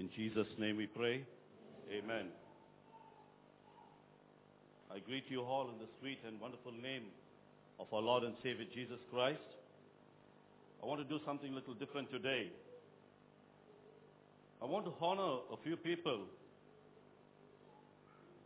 [0.00, 1.22] In Jesus' name we pray.
[1.92, 2.28] Amen.
[4.90, 7.02] I greet you all in the sweet and wonderful name
[7.78, 9.42] of our Lord and Savior Jesus Christ.
[10.82, 12.48] I want to do something a little different today.
[14.62, 16.20] I want to honor a few people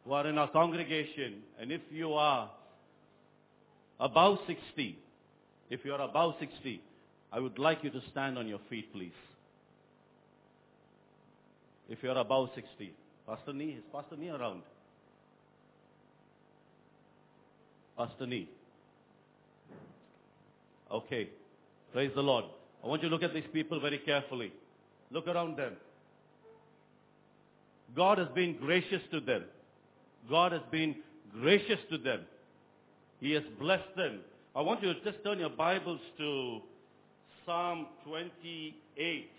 [0.04, 1.34] who are in our congregation.
[1.60, 2.50] And if you are
[4.00, 4.98] above 60,
[5.70, 6.82] if you are above 60,
[7.32, 9.12] I would like you to stand on your feet, please.
[11.88, 12.92] If you are above 60.
[13.26, 14.62] Pastor Nee, is Pastor Nee around?
[17.96, 18.48] Pastor Nee.
[20.90, 21.28] Okay.
[21.92, 22.44] Praise the Lord.
[22.82, 24.52] I want you to look at these people very carefully.
[25.10, 25.74] Look around them.
[27.94, 29.44] God has been gracious to them.
[30.28, 30.96] God has been
[31.40, 32.20] gracious to them.
[33.20, 34.20] He has blessed them.
[34.56, 36.60] I want you to just turn your Bibles to
[37.46, 39.30] Psalm 28.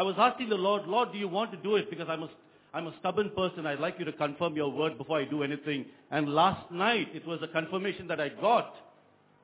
[0.00, 1.90] I was asking the Lord, Lord, do you want to do it?
[1.90, 2.30] Because I'm a,
[2.72, 3.66] I'm a stubborn person.
[3.66, 5.84] I'd like you to confirm your word before I do anything.
[6.10, 8.74] And last night, it was a confirmation that I got.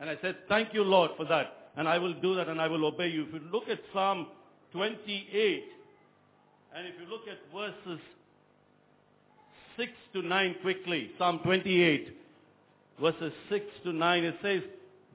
[0.00, 1.72] And I said, thank you, Lord, for that.
[1.76, 3.26] And I will do that and I will obey you.
[3.26, 4.28] If you look at Psalm
[4.72, 5.64] 28,
[6.74, 8.00] and if you look at verses
[9.76, 12.16] 6 to 9 quickly, Psalm 28,
[12.98, 14.62] verses 6 to 9, it says,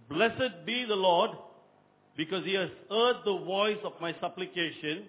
[0.07, 1.31] Blessed be the Lord,
[2.15, 5.05] because he has heard the voice of my supplication.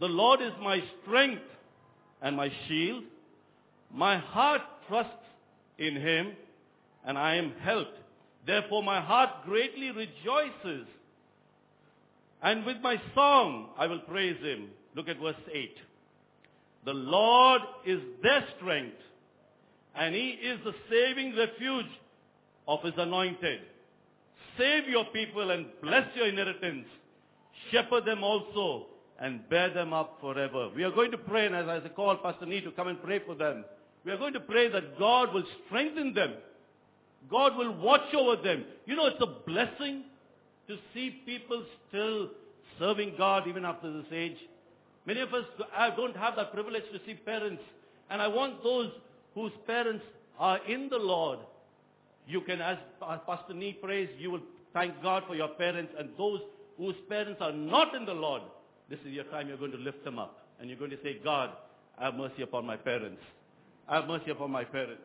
[0.00, 1.42] The Lord is my strength
[2.20, 3.04] and my shield.
[3.92, 5.12] My heart trusts
[5.78, 6.32] in him,
[7.04, 7.98] and I am helped.
[8.46, 10.86] Therefore my heart greatly rejoices.
[12.42, 14.70] And with my song I will praise him.
[14.94, 15.76] Look at verse 8.
[16.84, 18.96] The Lord is their strength,
[19.94, 21.86] and he is the saving refuge
[22.66, 23.60] of his anointed.
[24.58, 26.86] Save your people and bless your inheritance.
[27.70, 28.86] Shepherd them also
[29.22, 30.68] and bear them up forever.
[30.74, 33.20] We are going to pray, and as I call Pastor Nee to come and pray
[33.24, 33.64] for them,
[34.04, 36.34] we are going to pray that God will strengthen them.
[37.30, 38.64] God will watch over them.
[38.84, 40.02] You know, it's a blessing
[40.66, 42.30] to see people still
[42.80, 44.36] serving God even after this age.
[45.06, 45.44] Many of us
[45.76, 47.62] uh, don't have that privilege to see parents.
[48.10, 48.90] And I want those
[49.36, 50.04] whose parents
[50.36, 51.38] are in the Lord.
[52.26, 55.92] You can, as Pastor Nee prays, you will thank God for your parents.
[55.96, 56.40] And those
[56.76, 58.42] whose parents are not in the Lord,
[58.92, 60.36] this is your time you're going to lift them up.
[60.60, 61.48] And you're going to say, God,
[61.98, 63.22] have mercy upon my parents.
[63.88, 65.02] Have mercy upon my parents.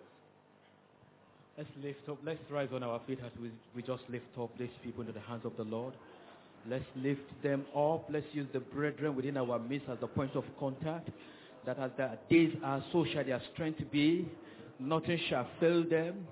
[1.58, 2.18] Let's lift up.
[2.22, 5.22] Let's rise on our feet as we, we just lift up these people into the
[5.22, 5.94] hands of the Lord.
[6.70, 8.08] Let's lift them up.
[8.10, 11.10] Let's use the brethren within our midst as the point of contact.
[11.66, 14.28] That as their days are, so shall their strength be.
[14.82, 16.28] Nothing shall fail them.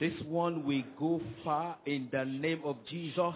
[0.00, 3.34] This one will go far in the name of Jesus.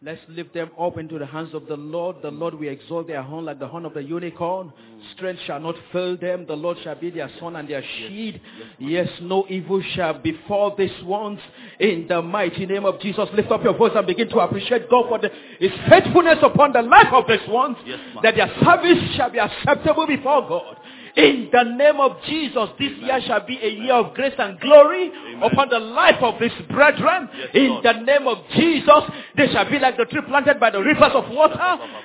[0.00, 2.18] Let's lift them up into the hands of the Lord.
[2.22, 4.72] The Lord will exalt their horn like the horn of the unicorn.
[5.16, 6.46] Strength shall not fail them.
[6.46, 8.38] The Lord shall be their sun and their shield.
[8.78, 11.40] Yes, no evil shall befall these ones.
[11.80, 15.08] In the mighty name of Jesus, lift up your voice and begin to appreciate God
[15.08, 17.76] for the, His faithfulness upon the life of these ones.
[17.84, 20.76] Yes, that their service shall be acceptable before God.
[21.18, 25.10] In the name of Jesus, this year shall be a year of grace and glory
[25.42, 27.28] upon the life of these brethren.
[27.34, 27.84] Yes, In Lord.
[27.84, 29.02] the name of Jesus,
[29.36, 31.58] they shall be like the tree planted by the rivers of water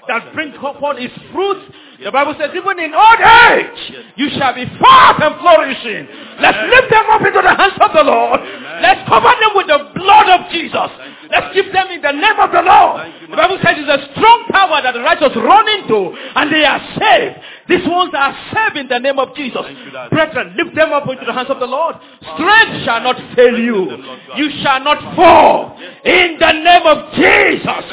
[0.08, 1.62] that bring forth its fruit.
[2.04, 6.10] The Bible says, even in old age, you shall be fat and flourishing.
[6.42, 8.42] Let's lift them up into the hands of the Lord.
[8.82, 10.90] Let's cover them with the blood of Jesus.
[11.30, 13.08] Let's keep them in the name of the Lord.
[13.30, 16.82] The Bible says it's a strong power that the righteous run into and they are
[17.00, 17.40] saved.
[17.68, 19.62] These ones are saved in the name of Jesus.
[19.64, 21.96] You, Brethren, lift them up into the hands of the Lord.
[22.20, 23.88] Strength shall not fail you.
[23.90, 24.38] them, Lord God.
[24.38, 25.80] You shall not fall.
[26.04, 27.84] In the name of Jesus.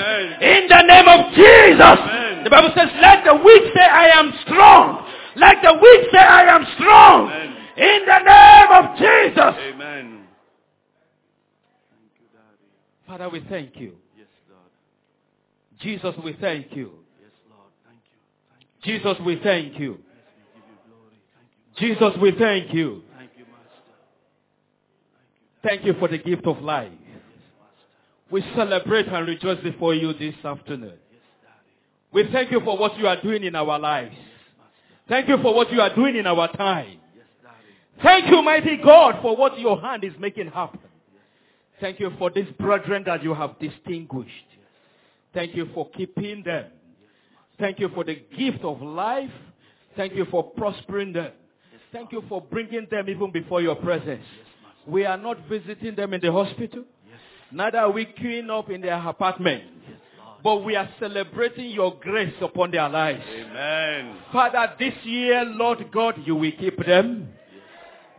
[0.42, 1.98] In the name of Jesus.
[2.42, 5.06] The Bible says, let the weak say, I am strong.
[5.36, 7.30] Let the weak say, I am strong.
[7.76, 9.54] In the name of Jesus.
[9.70, 10.26] Amen.
[11.94, 12.68] Thank you, Daddy.
[13.06, 13.94] Father, we thank you.
[14.18, 14.70] Yes, Lord.
[15.78, 16.90] Jesus, we thank you.
[17.22, 17.70] Yes, Lord.
[17.86, 18.18] Thank you.
[18.50, 18.69] Thank you.
[18.82, 19.98] Jesus, we thank you.
[21.76, 23.02] Jesus, we thank you.
[23.16, 23.72] Thank you, Master.
[25.62, 26.92] Thank you for the gift of life.
[28.30, 30.94] We celebrate and rejoice before you this afternoon.
[32.12, 34.14] We thank you for what you are doing in our lives.
[35.08, 36.98] Thank you for what you are doing in our time.
[38.02, 40.80] Thank you, mighty God, for what your hand is making happen.
[41.80, 44.30] Thank you for these brethren that you have distinguished.
[45.34, 46.66] Thank you for keeping them.
[47.60, 49.30] Thank you for the gift of life.
[49.96, 51.32] Thank you for prospering them.
[51.92, 54.24] Thank you for bringing them even before your presence.
[54.86, 56.84] We are not visiting them in the hospital.
[57.52, 59.64] Neither are we queuing up in their apartment.
[60.42, 63.22] but we are celebrating your grace upon their lives.
[63.28, 64.16] Amen.
[64.32, 67.28] Father, this year, Lord God, you will keep them.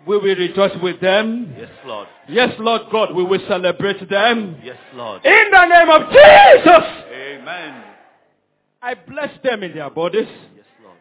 [0.06, 1.56] We will rejoice with them.
[1.58, 2.08] Yes, Lord.
[2.28, 4.58] Yes, Lord God, we will celebrate them.
[4.64, 5.24] Yes, Lord.
[5.26, 7.84] In the name of Jesus, Amen.
[8.82, 10.28] I bless them in their bodies.
[10.56, 10.98] Yes, Lord.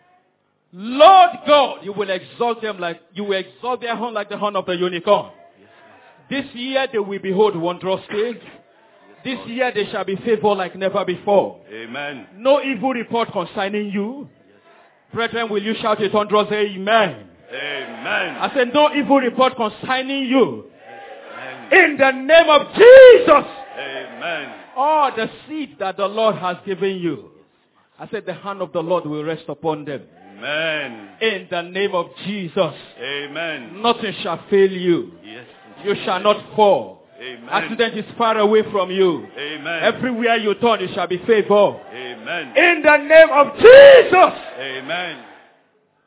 [0.73, 4.55] Lord God, you will exalt them like, you will exalt their horn like the horn
[4.57, 5.31] of the unicorn.
[5.59, 8.37] Yes, This year they will behold wondrous things.
[9.25, 9.51] This Lord.
[9.51, 11.61] year they shall be favored like never before.
[11.73, 12.27] Amen.
[12.37, 14.29] No evil report concerning you.
[15.13, 17.27] Brethren, will you shout it thunderous amen?
[17.53, 18.37] Amen.
[18.41, 20.67] I said no evil report concerning you.
[21.37, 21.73] Amen.
[21.73, 23.51] In the name of Jesus.
[23.77, 24.55] Amen.
[24.77, 27.31] All the seed that the Lord has given you.
[28.01, 30.03] I said the hand of the Lord will rest upon them.
[30.39, 31.09] Amen.
[31.21, 32.75] In the name of Jesus.
[32.99, 33.83] Amen.
[33.83, 35.13] Nothing shall fail you.
[35.23, 35.45] Yes.
[35.85, 37.05] You shall not fall.
[37.21, 37.49] Amen.
[37.51, 39.27] Accident is far away from you.
[39.37, 39.83] Amen.
[39.83, 41.83] Everywhere you turn, it shall be favored.
[41.93, 42.57] Amen.
[42.57, 44.41] In the name of Jesus.
[44.59, 45.25] Amen.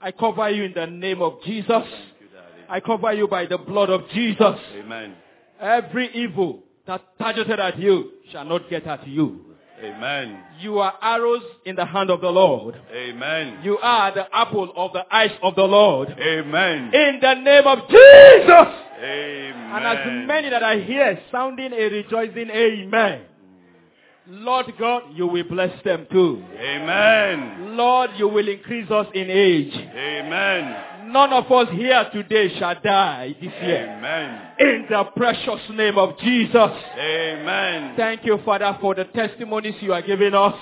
[0.02, 1.68] I cover you in the name of Jesus.
[1.68, 1.86] Thank
[2.20, 2.28] you.
[2.70, 4.58] I cover you by the blood of Jesus.
[4.80, 5.14] Amen.
[5.60, 9.53] Every evil that targeted at you shall not get at you.
[9.82, 10.40] Amen.
[10.60, 12.80] You are arrows in the hand of the Lord.
[12.94, 13.60] Amen.
[13.64, 16.10] You are the apple of the eyes of the Lord.
[16.10, 16.94] Amen.
[16.94, 18.68] In the name of Jesus.
[19.04, 19.72] Amen.
[19.74, 23.24] And as many that are here sounding a rejoicing amen.
[24.28, 26.42] Lord God, you will bless them too.
[26.58, 27.76] Amen.
[27.76, 29.74] Lord, you will increase us in age.
[29.74, 30.93] Amen.
[31.14, 33.96] None of us here today shall die this year.
[33.98, 34.42] Amen.
[34.58, 36.72] In the precious name of Jesus.
[36.98, 37.94] Amen.
[37.96, 40.56] Thank you, Father, for the testimonies you are giving us.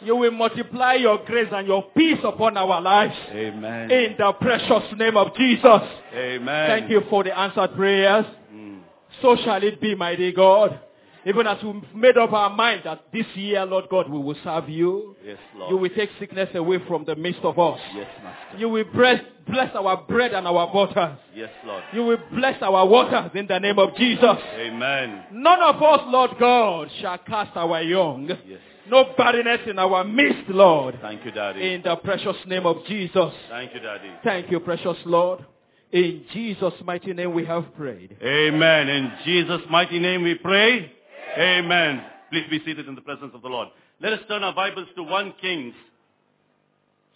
[0.00, 3.16] You will multiply your grace and your peace upon our lives.
[3.32, 3.90] Amen.
[3.90, 5.82] In the precious name of Jesus.
[6.14, 6.68] Amen.
[6.68, 8.26] Thank you for the answered prayers.
[8.54, 8.78] Mm.
[9.22, 10.78] So shall it be, mighty God.
[11.26, 14.68] Even as we've made up our mind that this year, Lord God, we will serve
[14.68, 15.16] you.
[15.24, 15.70] Yes, Lord.
[15.70, 17.80] You will take sickness away from the midst of us.
[17.94, 18.58] Yes, Master.
[18.58, 21.18] You will bless, bless our bread and our butter.
[21.34, 21.82] Yes, Lord.
[21.94, 24.36] You will bless our waters in the name of Jesus.
[24.58, 25.24] Amen.
[25.32, 28.28] None of us, Lord God, shall cast our young.
[28.28, 28.60] Yes.
[28.90, 30.98] No barrenness in our midst, Lord.
[31.00, 31.74] Thank you, Daddy.
[31.74, 33.32] In the precious name of Jesus.
[33.48, 34.10] Thank you, Daddy.
[34.22, 35.42] Thank you, precious Lord.
[35.90, 38.16] In Jesus' mighty name we have prayed.
[38.22, 38.88] Amen.
[38.88, 40.92] In Jesus' mighty name we pray.
[41.36, 42.00] Amen.
[42.30, 43.66] Please be seated in the presence of the Lord.
[44.00, 45.74] Let us turn our Bibles to 1 Kings,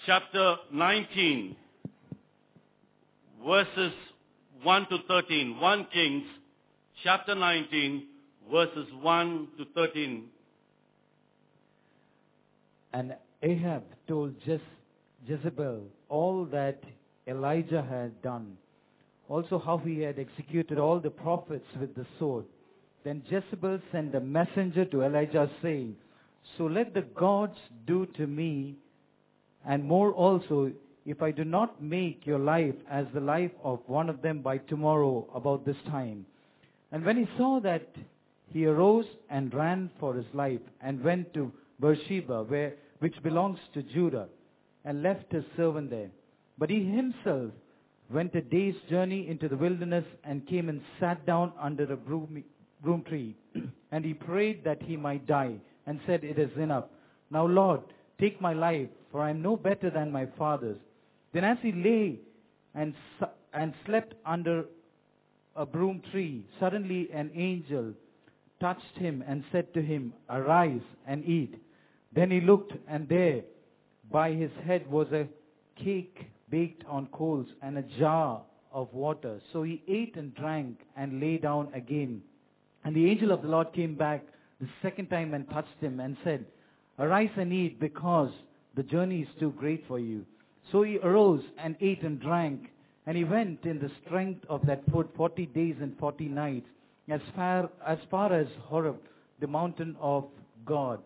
[0.07, 1.55] chapter 19,
[3.47, 3.93] verses
[4.65, 5.61] 1 to 13.
[5.61, 6.25] 1 Kings,
[7.05, 8.07] chapter 19,
[8.51, 10.25] verses 1 to 13.
[12.93, 14.61] And Ahab told Jez-
[15.29, 16.83] Jezebel all that
[17.29, 18.57] Elijah had done,
[19.29, 22.47] also how he had executed all the prophets with the sword.
[23.05, 25.97] Then Jezebel sent a messenger to Elijah saying,
[26.57, 28.77] So let the gods do to me,
[29.67, 30.73] and more also,
[31.07, 34.59] if I do not make your life as the life of one of them by
[34.59, 36.27] tomorrow about this time.
[36.93, 37.89] And when he saw that,
[38.53, 43.83] he arose and ran for his life and went to Beersheba, where, which belongs to
[43.83, 44.29] Judah,
[44.85, 46.11] and left his servant there.
[46.59, 47.53] But he himself
[48.11, 52.43] went a day's journey into the wilderness and came and sat down under a broom,
[52.83, 53.37] broom tree.
[53.93, 56.85] and he prayed that he might die, and said, It is enough.
[57.31, 57.81] Now, Lord,
[58.21, 60.79] take my life, for I am no better than my father's.
[61.33, 62.21] Then as he lay
[62.75, 62.95] and,
[63.53, 64.65] and slept under
[65.57, 67.93] a broom tree, suddenly an angel
[68.61, 71.55] touched him and said to him, Arise and eat.
[72.13, 73.43] Then he looked, and there
[74.11, 75.29] by his head was a
[75.83, 78.43] cake baked on coals and a jar
[78.73, 79.41] of water.
[79.53, 82.23] So he ate and drank and lay down again.
[82.85, 84.25] And the angel of the Lord came back
[84.61, 86.45] the second time and touched him and said,
[86.99, 88.31] Arise and eat, because
[88.75, 90.25] the journey is too great for you.
[90.73, 92.71] So he arose and ate and drank,
[93.07, 96.67] and he went in the strength of that food forty days and forty nights,
[97.09, 98.99] as far as, far as Horeb,
[99.41, 100.27] the mountain of
[100.67, 101.01] God.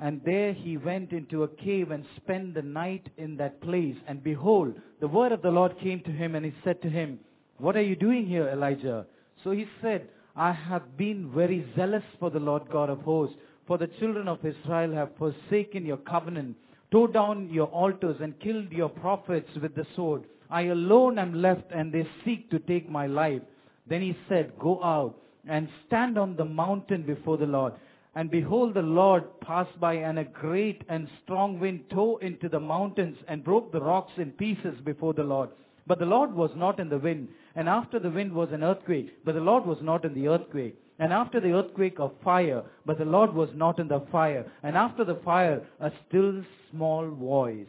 [0.00, 3.96] And there he went into a cave and spent the night in that place.
[4.06, 7.18] And behold, the word of the Lord came to him, and he said to him,
[7.58, 9.06] What are you doing here, Elijah?
[9.42, 13.36] So he said, I have been very zealous for the Lord God of hosts,
[13.66, 16.56] for the children of Israel have forsaken your covenant,
[16.90, 20.24] tore down your altars, and killed your prophets with the sword.
[20.50, 23.42] I alone am left, and they seek to take my life.
[23.86, 27.74] Then he said, Go out and stand on the mountain before the Lord.
[28.14, 32.60] And behold, the Lord passed by, and a great and strong wind tore into the
[32.60, 35.48] mountains and broke the rocks in pieces before the Lord.
[35.86, 37.28] But the Lord was not in the wind.
[37.54, 40.76] And after the wind was an earthquake, but the Lord was not in the earthquake.
[40.98, 44.46] And after the earthquake, a fire, but the Lord was not in the fire.
[44.62, 47.66] And after the fire, a still small voice.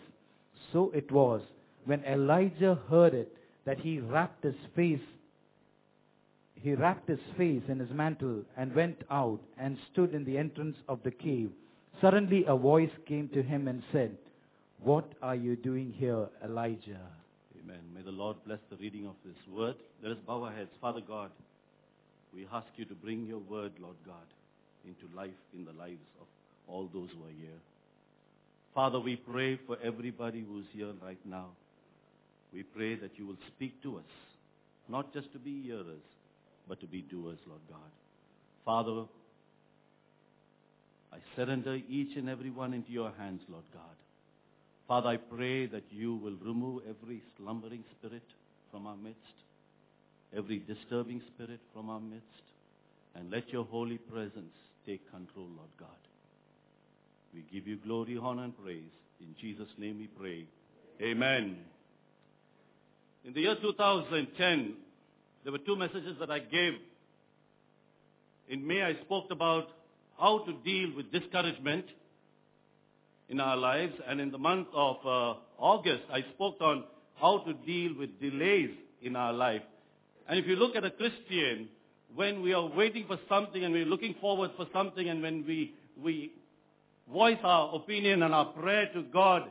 [0.72, 1.42] So it was,
[1.86, 3.36] when Elijah heard it,
[3.66, 5.00] that he wrapped his face
[6.64, 10.78] he wrapped his face in his mantle and went out and stood in the entrance
[10.88, 11.52] of the cave.
[12.00, 14.18] Suddenly a voice came to him and said,
[14.80, 17.02] What are you doing here, Elijah?
[17.64, 17.82] Amen.
[17.96, 19.76] May the Lord bless the reading of this word.
[20.02, 20.70] Let us bow our heads.
[20.82, 21.32] Father God,
[22.34, 24.16] we ask you to bring your word, Lord God,
[24.86, 26.28] into life in the lives of
[26.68, 27.60] all those who are here.
[28.76, 31.48] Father, we pray for everybody who's here right now.
[32.54, 34.12] We pray that you will speak to us,
[34.90, 36.04] not just to be hearers,
[36.68, 37.92] but to be doers, Lord God.
[38.66, 39.06] Father,
[41.14, 44.03] I surrender each and every one into your hands, Lord God.
[44.88, 48.24] Father, I pray that you will remove every slumbering spirit
[48.72, 49.18] from our midst,
[50.36, 52.26] every disturbing spirit from our midst,
[53.16, 54.54] and let your holy presence
[54.86, 55.90] take control, Lord God.
[57.34, 58.92] We give you glory, honor, and praise.
[59.20, 60.46] In Jesus' name we pray.
[61.02, 61.58] Amen.
[63.26, 64.74] In the year 2010,
[65.44, 66.74] there were two messages that I gave.
[68.50, 69.68] In May, I spoke about
[70.20, 71.86] how to deal with discouragement
[73.34, 73.94] in our lives.
[74.08, 76.84] And in the month of uh, August, I spoke on
[77.20, 78.70] how to deal with delays
[79.02, 79.64] in our life.
[80.30, 81.68] And if you look at a Christian,
[82.14, 85.74] when we are waiting for something and we're looking forward for something and when we,
[86.02, 86.32] we
[87.12, 89.50] voice our opinion and our prayer to God,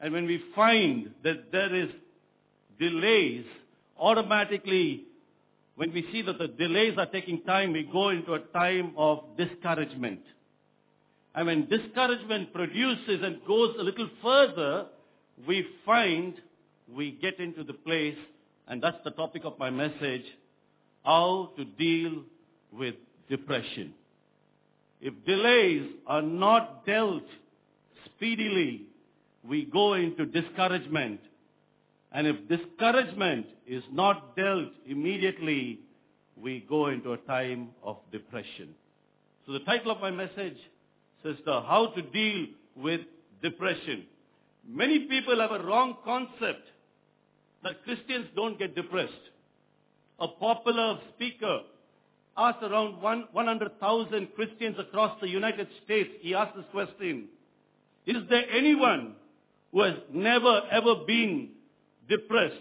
[0.00, 1.90] and when we find that there is
[2.80, 3.44] delays,
[4.00, 5.04] automatically
[5.76, 9.20] when we see that the delays are taking time, we go into a time of
[9.38, 10.20] discouragement.
[11.34, 14.86] And when discouragement produces and goes a little further,
[15.46, 16.34] we find
[16.92, 18.18] we get into the place,
[18.68, 20.24] and that's the topic of my message,
[21.04, 22.22] how to deal
[22.70, 22.94] with
[23.30, 23.94] depression.
[25.00, 27.24] If delays are not dealt
[28.04, 28.82] speedily,
[29.42, 31.20] we go into discouragement
[32.12, 35.80] and if discouragement is not dealt immediately,
[36.36, 38.74] we go into a time of depression.
[39.46, 40.58] So the title of my message,
[41.22, 43.00] sister, how to deal with
[43.42, 44.04] depression.
[44.66, 46.68] Many people have a wrong concept
[47.62, 49.12] that Christians don't get depressed.
[50.18, 51.60] A popular speaker
[52.36, 57.28] asked around 100,000 Christians across the United States, he asked this question,
[58.06, 59.14] is there anyone
[59.72, 61.50] who has never ever been
[62.08, 62.54] depressed?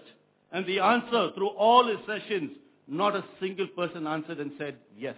[0.52, 2.52] And the answer through all his sessions,
[2.88, 5.16] not a single person answered and said yes.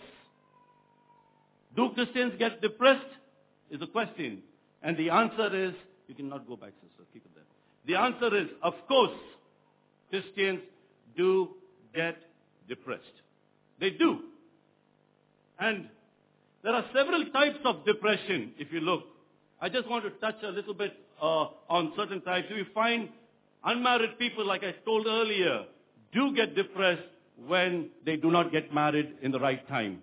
[1.76, 3.06] Do Christians get depressed?
[3.74, 4.44] Is the question.
[4.84, 5.74] And the answer is,
[6.08, 7.44] you cannot go back, sister, keep it there.
[7.88, 9.18] The answer is, of course,
[10.12, 10.60] Christians
[11.18, 11.50] do
[11.96, 12.18] get
[12.70, 13.02] depressed.
[13.80, 14.20] They do.
[15.58, 15.88] And
[16.64, 19.06] there are several types of depression, if you look.
[19.60, 22.48] I just want to touch a little bit uh, on certain types.
[22.52, 23.10] We find
[23.66, 25.64] Unmarried people, like I told earlier,
[26.12, 27.02] do get depressed
[27.48, 30.02] when they do not get married in the right time.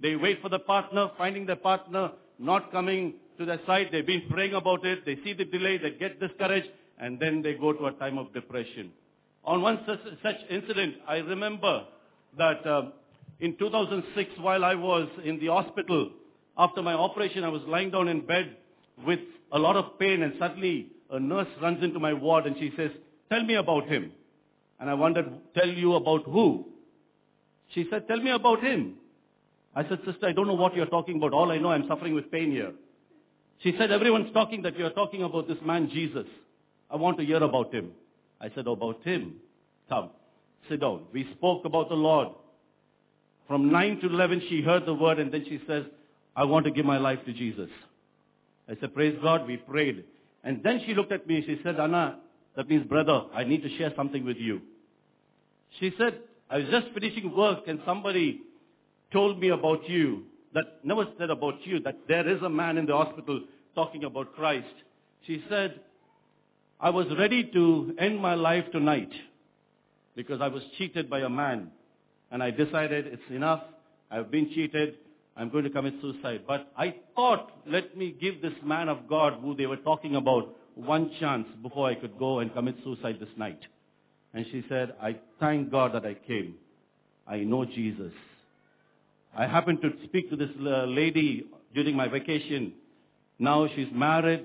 [0.00, 3.88] They wait for the partner, finding their partner not coming to their side.
[3.92, 5.04] They've been praying about it.
[5.04, 5.78] They see the delay.
[5.78, 6.68] They get discouraged.
[6.98, 8.90] And then they go to a time of depression.
[9.44, 11.84] On one such, incident, I remember
[12.36, 12.92] that um,
[13.40, 16.10] in 2006, while I was in the hospital,
[16.56, 18.56] after my operation, I was lying down in bed
[19.06, 19.20] with
[19.52, 22.90] a lot of pain and suddenly a nurse runs into my ward and she says,
[23.30, 24.12] tell me about him.
[24.80, 26.66] And I wondered, tell you about who?
[27.74, 28.94] She said, tell me about him.
[29.78, 31.32] I said, sister, I don't know what you're talking about.
[31.32, 32.72] All I know, I'm suffering with pain here.
[33.62, 36.26] She said, everyone's talking that you're talking about this man, Jesus.
[36.90, 37.92] I want to hear about him.
[38.40, 39.36] I said, about him.
[39.88, 40.10] Come,
[40.68, 41.02] sit down.
[41.12, 42.30] We spoke about the Lord.
[43.46, 45.84] From 9 to 11, she heard the word and then she says,
[46.34, 47.70] I want to give my life to Jesus.
[48.68, 49.46] I said, praise God.
[49.46, 50.02] We prayed.
[50.42, 52.18] And then she looked at me she said, Anna,
[52.56, 54.60] that means brother, I need to share something with you.
[55.78, 56.18] She said,
[56.50, 58.40] I was just finishing work and somebody
[59.12, 60.24] told me about you,
[60.54, 63.42] that never said about you, that there is a man in the hospital
[63.74, 64.66] talking about Christ.
[65.26, 65.80] She said,
[66.80, 69.10] I was ready to end my life tonight
[70.14, 71.70] because I was cheated by a man.
[72.30, 73.62] And I decided it's enough.
[74.10, 74.96] I've been cheated.
[75.36, 76.42] I'm going to commit suicide.
[76.46, 80.54] But I thought, let me give this man of God who they were talking about
[80.74, 83.60] one chance before I could go and commit suicide this night.
[84.34, 86.56] And she said, I thank God that I came.
[87.26, 88.12] I know Jesus.
[89.38, 92.72] I happened to speak to this uh, lady during my vacation.
[93.38, 94.44] Now she's married,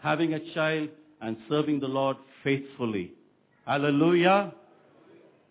[0.00, 0.88] having a child,
[1.20, 3.12] and serving the Lord faithfully.
[3.66, 4.54] Hallelujah.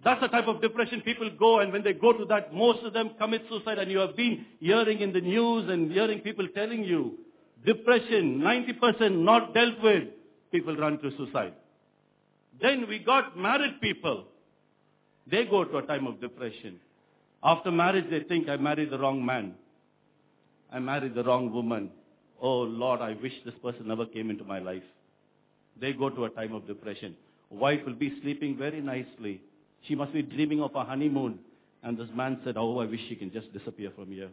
[0.04, 2.94] That's the type of depression people go and when they go to that, most of
[2.94, 6.84] them commit suicide and you have been hearing in the news and hearing people telling
[6.84, 7.20] you,
[7.64, 10.06] depression, 90% not dealt with,
[10.52, 11.54] people run to suicide.
[12.60, 14.26] Then we got married people.
[15.28, 16.80] They go to a time of depression.
[17.44, 19.56] After marriage, they think, I married the wrong man.
[20.72, 21.92] I married the wrong woman.
[22.42, 24.84] Oh Lord, I wish this person never came into my life.
[25.80, 27.16] They go to a time of depression.
[27.50, 29.42] Wife will be sleeping very nicely.
[29.88, 31.40] She must be dreaming of a honeymoon.
[31.84, 34.30] And this man said, oh, I wish she can just disappear from here.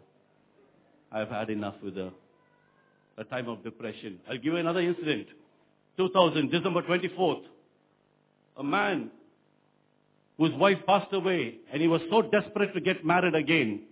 [1.10, 2.10] I've had enough with her.
[3.16, 4.20] A time of depression.
[4.28, 5.28] I'll give you another incident.
[5.96, 7.42] 2000, December 24th.
[8.58, 9.10] A man
[10.38, 13.82] whose wife passed away and he was so desperate to get married again.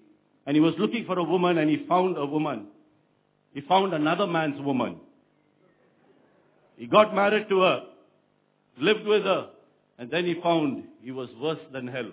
[0.47, 2.69] And he was looking for a woman and he found a woman.
[3.53, 5.00] He found another man's woman.
[6.76, 7.83] He got married to her,
[8.79, 9.49] lived with her,
[9.99, 12.11] and then he found he was worse than hell.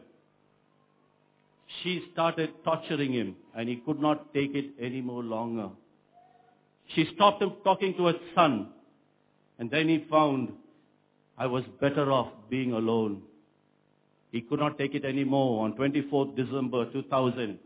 [1.81, 5.69] She started torturing him and he could not take it any more longer.
[6.95, 8.69] She stopped him talking to her son
[9.59, 10.53] and then he found
[11.37, 13.23] I was better off being alone.
[14.33, 15.63] He could not take it anymore.
[15.63, 17.59] On 24th December 2000,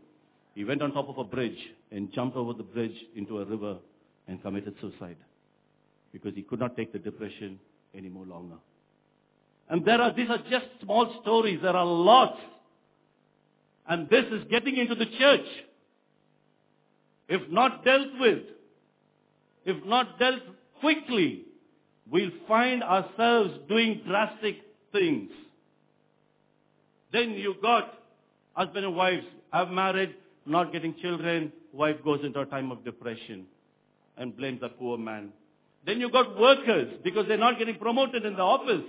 [0.54, 1.58] he went on top of a bridge
[1.90, 3.78] and jumped over the bridge into a river
[4.28, 5.16] and committed suicide
[6.12, 7.58] because he could not take the depression
[7.96, 8.56] any more longer.
[9.70, 11.58] And there are, these are just small stories.
[11.62, 12.38] There are lots.
[13.88, 15.46] And this is getting into the church.
[17.30, 18.42] If not dealt with,
[19.64, 20.42] if not dealt
[20.80, 21.46] quickly,
[22.10, 24.56] we'll find ourselves doing drastic
[24.92, 25.30] things.
[27.12, 27.94] Then you got
[28.52, 30.14] husband and wives have married,
[30.46, 33.46] not getting children, wife goes into a time of depression
[34.16, 35.32] and blames the poor man.
[35.86, 38.84] Then you got workers because they're not getting promoted in the office.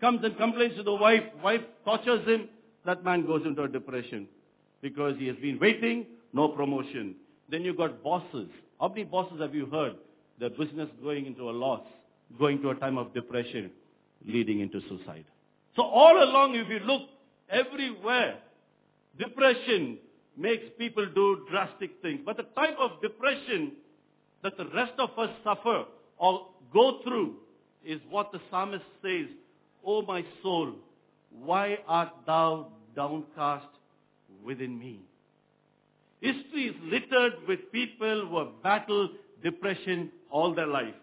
[0.00, 2.48] Comes and complains to the wife, wife tortures him,
[2.84, 4.28] that man goes into a depression
[4.82, 7.14] because he has been waiting, no promotion.
[7.48, 8.48] Then you got bosses.
[8.80, 9.94] How many bosses have you heard?
[10.38, 11.82] Their business going into a loss,
[12.38, 13.70] going to a time of depression,
[14.26, 15.24] leading into suicide.
[15.76, 17.02] So all along, if you look
[17.52, 18.38] everywhere,
[19.18, 19.98] depression
[20.36, 22.20] makes people do drastic things.
[22.24, 23.72] But the type of depression
[24.42, 25.84] that the rest of us suffer
[26.18, 27.34] or go through
[27.84, 29.26] is what the psalmist says,
[29.84, 30.72] O my soul,
[31.44, 33.66] why art thou downcast
[34.44, 35.00] within me?
[36.20, 39.10] History is littered with people who have battled
[39.42, 40.94] depression all their life.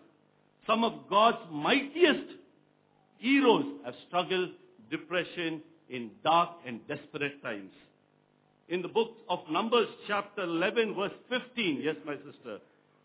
[0.65, 2.25] Some of God's mightiest
[3.17, 4.49] heroes have struggled
[4.89, 7.71] depression in dark and desperate times.
[8.69, 12.59] In the book of Numbers chapter 11 verse 15, yes my sister,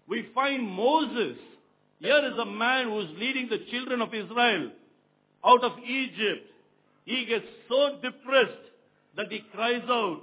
[0.07, 1.38] we find Moses.
[2.01, 4.70] Here is a man who is leading the children of Israel
[5.44, 6.47] out of Egypt.
[7.07, 8.53] He gets so depressed
[9.16, 10.20] that he cries out,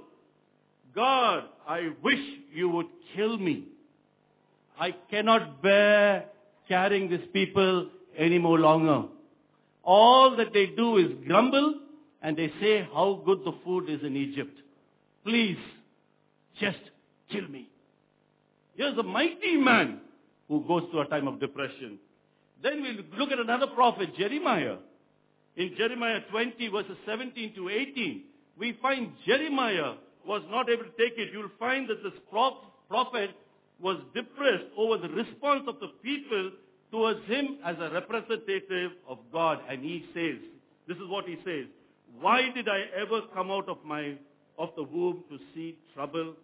[0.94, 2.20] God, I wish
[2.52, 3.64] you would kill me.
[4.78, 6.26] I cannot bear
[6.68, 9.08] carrying these people any more longer.
[9.82, 11.81] All that they do is grumble
[12.22, 14.56] and they say how good the food is in Egypt.
[15.24, 15.58] Please,
[16.60, 16.78] just
[17.30, 17.68] kill me.
[18.74, 20.00] Here's a mighty man
[20.48, 21.98] who goes through a time of depression.
[22.62, 24.76] Then we look at another prophet, Jeremiah.
[25.56, 28.22] In Jeremiah 20 verses 17 to 18,
[28.58, 29.94] we find Jeremiah
[30.26, 31.30] was not able to take it.
[31.32, 33.30] You'll find that this prophet
[33.80, 36.52] was depressed over the response of the people
[36.90, 39.58] towards him as a representative of God.
[39.68, 40.36] And he says,
[40.86, 41.66] this is what he says,
[42.20, 44.14] why did I ever come out of my,
[44.58, 46.34] of the womb to see trouble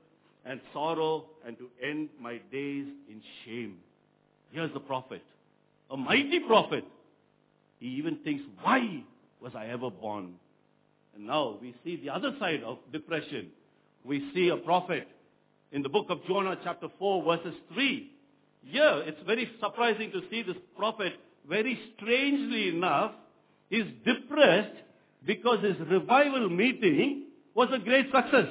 [0.44, 3.76] and sorrow and to end my days in shame?
[4.50, 5.22] Here's the prophet,
[5.90, 6.85] a mighty prophet.
[7.81, 9.02] He even thinks, why
[9.40, 10.35] was I ever born?
[11.14, 13.48] And now we see the other side of depression.
[14.04, 15.07] We see a prophet
[15.72, 18.11] in the book of Jonah chapter 4 verses 3.
[18.64, 21.12] Here, it's very surprising to see this prophet,
[21.48, 23.12] very strangely enough,
[23.70, 24.74] is depressed
[25.26, 28.48] because his revival meeting was a great success.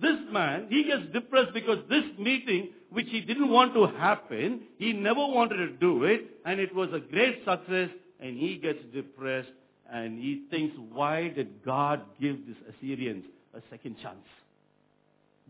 [0.00, 4.92] This man, he gets depressed because this meeting, which he didn't want to happen, he
[4.92, 9.50] never wanted to do it, and it was a great success, and he gets depressed,
[9.92, 14.24] and he thinks, why did God give these Assyrians a second chance?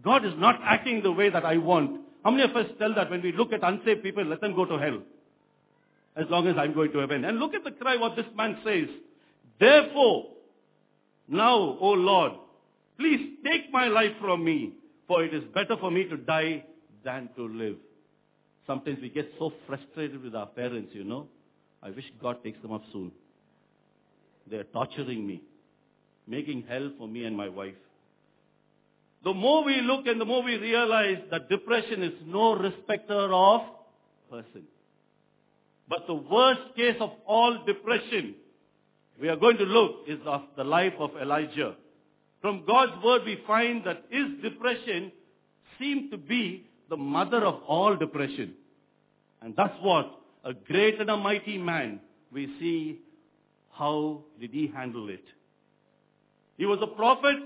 [0.02, 2.00] God is not acting the way that I want.
[2.24, 4.64] How many of us tell that when we look at unsaved people, let them go
[4.64, 5.00] to hell?
[6.18, 7.24] As long as I'm going to heaven.
[7.24, 8.88] And look at the cry what this man says.
[9.60, 10.26] Therefore,
[11.28, 12.32] now, O Lord,
[12.98, 14.72] please take my life from me,
[15.06, 16.64] for it is better for me to die
[17.04, 17.76] than to live.
[18.66, 21.28] Sometimes we get so frustrated with our parents, you know.
[21.82, 23.12] I wish God takes them up soon.
[24.50, 25.42] they're torturing me,
[26.26, 27.74] making hell for me and my wife.
[29.24, 33.60] The more we look and the more we realize that depression is no respecter of
[34.30, 34.64] person.
[35.88, 38.34] But the worst case of all depression
[39.20, 41.74] we are going to look is of the life of Elijah.
[42.40, 45.10] From God's word we find that his depression
[45.78, 48.54] seemed to be the mother of all depression.
[49.42, 52.00] And that's what a great and a mighty man
[52.32, 53.00] we see
[53.72, 55.24] how did he handle it.
[56.56, 57.36] He was a prophet.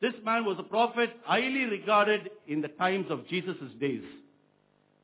[0.00, 4.02] This man was a prophet highly regarded in the times of Jesus' days.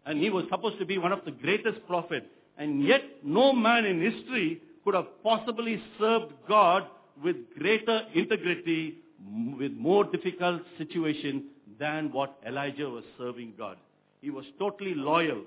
[0.05, 2.27] And he was supposed to be one of the greatest prophets.
[2.59, 6.87] And yet no man in history could have possibly served God
[7.23, 8.99] with greater integrity,
[9.59, 11.45] with more difficult situation
[11.79, 13.77] than what Elijah was serving God.
[14.21, 15.43] He was totally loyal.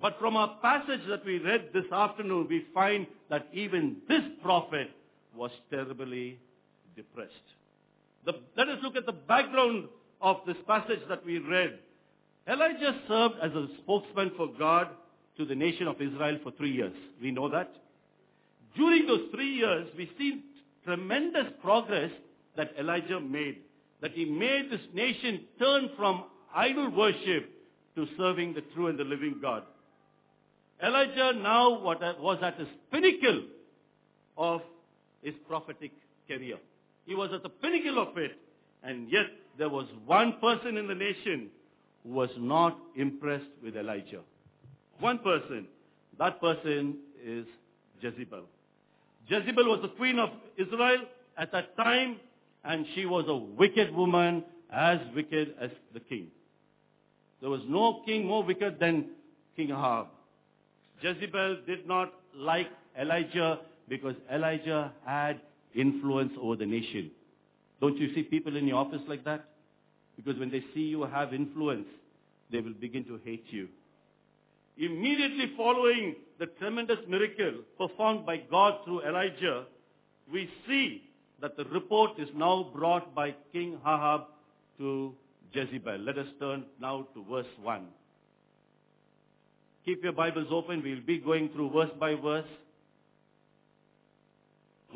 [0.00, 4.90] But from our passage that we read this afternoon, we find that even this prophet
[5.34, 6.38] was terribly
[6.96, 7.30] depressed.
[8.24, 9.88] The, let us look at the background
[10.20, 11.78] of this passage that we read.
[12.48, 14.88] Elijah served as a spokesman for God
[15.36, 16.92] to the nation of Israel for three years.
[17.20, 17.72] We know that.
[18.76, 20.42] During those three years, we see
[20.84, 22.10] tremendous progress
[22.56, 23.58] that Elijah made.
[24.00, 27.50] That he made this nation turn from idol worship
[27.94, 29.62] to serving the true and the living God.
[30.82, 33.42] Elijah now was at his pinnacle
[34.36, 34.62] of
[35.22, 35.92] his prophetic
[36.26, 36.56] career.
[37.06, 38.32] He was at the pinnacle of it.
[38.82, 39.26] And yet
[39.58, 41.48] there was one person in the nation
[42.02, 44.20] who was not impressed with Elijah.
[45.02, 45.66] One person.
[46.20, 47.44] That person is
[48.00, 48.44] Jezebel.
[49.26, 51.00] Jezebel was the queen of Israel
[51.36, 52.20] at that time,
[52.64, 56.28] and she was a wicked woman, as wicked as the king.
[57.40, 59.06] There was no king more wicked than
[59.56, 60.06] King Ahab.
[61.02, 65.40] Jezebel did not like Elijah because Elijah had
[65.74, 67.10] influence over the nation.
[67.80, 69.46] Don't you see people in your office like that?
[70.14, 71.88] Because when they see you have influence,
[72.52, 73.66] they will begin to hate you.
[74.76, 79.64] Immediately following the tremendous miracle performed by God through Elijah,
[80.32, 81.02] we see
[81.40, 84.22] that the report is now brought by King Ahab
[84.78, 85.14] to
[85.52, 85.98] Jezebel.
[85.98, 87.86] Let us turn now to verse 1.
[89.84, 90.82] Keep your Bibles open.
[90.82, 92.46] We'll be going through verse by verse.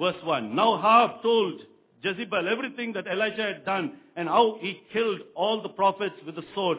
[0.00, 0.54] Verse 1.
[0.54, 1.60] Now Ahab told
[2.02, 6.44] Jezebel everything that Elijah had done and how he killed all the prophets with the
[6.54, 6.78] sword.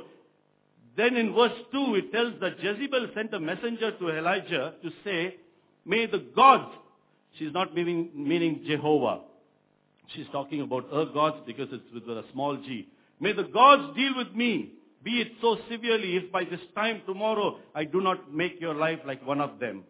[0.97, 5.35] Then in verse 2 it tells that Jezebel sent a messenger to Elijah to say,
[5.85, 6.71] May the gods,
[7.37, 9.19] she's not meaning, meaning Jehovah.
[10.15, 12.87] She's talking about her gods because it's with a small g.
[13.19, 14.71] May the gods deal with me,
[15.03, 18.99] be it so severely if by this time tomorrow I do not make your life
[19.05, 19.83] like one of them.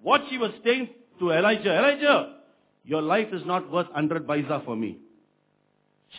[0.00, 2.36] What she was saying to Elijah, Elijah,
[2.84, 4.98] your life is not worth 100 paisa for me.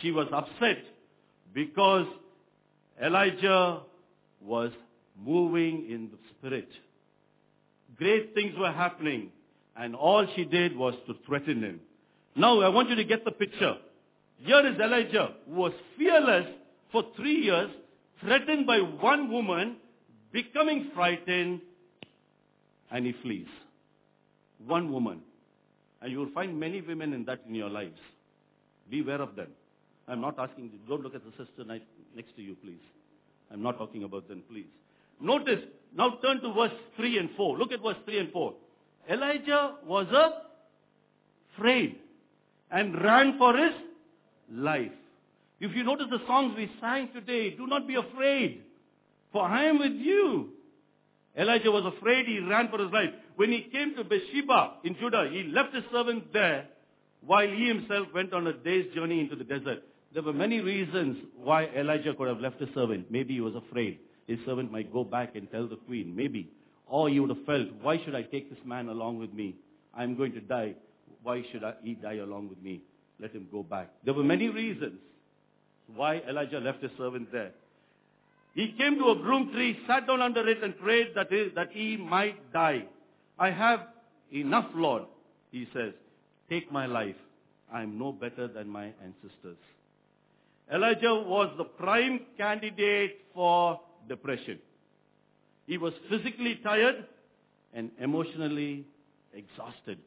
[0.00, 0.78] She was upset
[1.52, 2.06] because
[3.02, 3.80] Elijah
[4.40, 4.70] was
[5.18, 6.68] moving in the spirit.
[7.96, 9.30] Great things were happening
[9.76, 11.80] and all she did was to threaten him.
[12.36, 13.76] Now I want you to get the picture.
[14.38, 16.46] Here is Elijah who was fearless
[16.92, 17.70] for three years,
[18.20, 19.76] threatened by one woman,
[20.32, 21.60] becoming frightened,
[22.90, 23.46] and he flees.
[24.66, 25.20] One woman.
[26.02, 27.98] And you will find many women in that in your lives.
[28.90, 29.48] Beware of them.
[30.08, 32.80] I'm not asking you, don't look at the sister next to you, please.
[33.52, 34.66] I'm not talking about them, please.
[35.20, 35.60] Notice,
[35.96, 37.58] now turn to verse 3 and 4.
[37.58, 38.54] Look at verse 3 and 4.
[39.10, 40.06] Elijah was
[41.56, 41.96] afraid
[42.70, 43.72] and ran for his
[44.50, 44.92] life.
[45.60, 48.62] If you notice the songs we sang today, do not be afraid,
[49.32, 50.50] for I am with you.
[51.36, 53.10] Elijah was afraid, he ran for his life.
[53.36, 56.66] When he came to Beersheba in Judah, he left his servant there
[57.20, 59.82] while he himself went on a day's journey into the desert.
[60.12, 63.10] There were many reasons why Elijah could have left his servant.
[63.10, 63.98] Maybe he was afraid
[64.30, 66.14] his servant might go back and tell the queen.
[66.14, 66.48] Maybe.
[66.86, 69.56] Or he would have felt, why should I take this man along with me?
[69.92, 70.74] I'm going to die.
[71.24, 72.80] Why should I, he die along with me?
[73.18, 73.90] Let him go back.
[74.04, 75.00] There were many reasons
[75.94, 77.50] why Elijah left his servant there.
[78.54, 81.70] He came to a broom tree, sat down under it and prayed that he, that
[81.72, 82.84] he might die.
[83.36, 83.80] I have
[84.32, 85.04] enough, Lord,
[85.50, 85.92] he says.
[86.48, 87.16] Take my life.
[87.72, 89.58] I am no better than my ancestors.
[90.72, 94.58] Elijah was the prime candidate for depression.
[95.66, 97.06] He was physically tired
[97.74, 98.84] and emotionally
[99.32, 99.98] exhausted.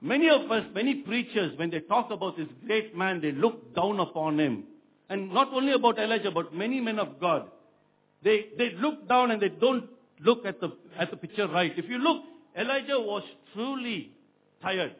[0.00, 4.00] Many of us, many preachers, when they talk about this great man, they look down
[4.00, 4.64] upon him.
[5.08, 7.48] And not only about Elijah, but many men of God.
[8.22, 9.88] They, they look down and they don't
[10.20, 11.72] look at the, at the picture right.
[11.76, 12.22] If you look,
[12.56, 14.12] Elijah was truly
[14.60, 14.94] tired.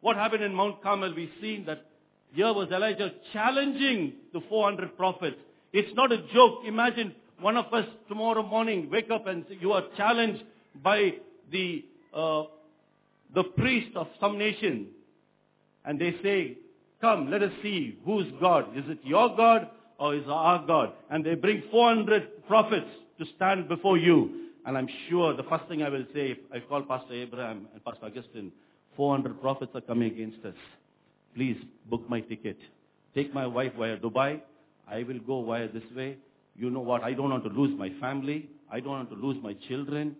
[0.00, 1.86] what happened in Mount Carmel, we've seen that
[2.36, 5.36] here was Elijah challenging the 400 prophets.
[5.72, 6.60] It's not a joke.
[6.66, 10.42] Imagine one of us tomorrow morning wake up and you are challenged
[10.82, 11.14] by
[11.50, 12.42] the, uh,
[13.34, 14.88] the priest of some nation.
[15.86, 16.58] And they say,
[17.00, 18.76] come, let us see who's God.
[18.76, 20.92] Is it your God or is it our God?
[21.10, 24.50] And they bring 400 prophets to stand before you.
[24.66, 28.04] And I'm sure the first thing I will say, I call Pastor Abraham and Pastor
[28.04, 28.52] Augustine,
[28.94, 30.54] 400 prophets are coming against us.
[31.36, 31.58] Please
[31.90, 32.56] book my ticket.
[33.14, 34.40] Take my wife via Dubai.
[34.88, 36.16] I will go via this way.
[36.56, 37.02] You know what?
[37.02, 38.48] I don't want to lose my family.
[38.72, 40.16] I don't want to lose my children.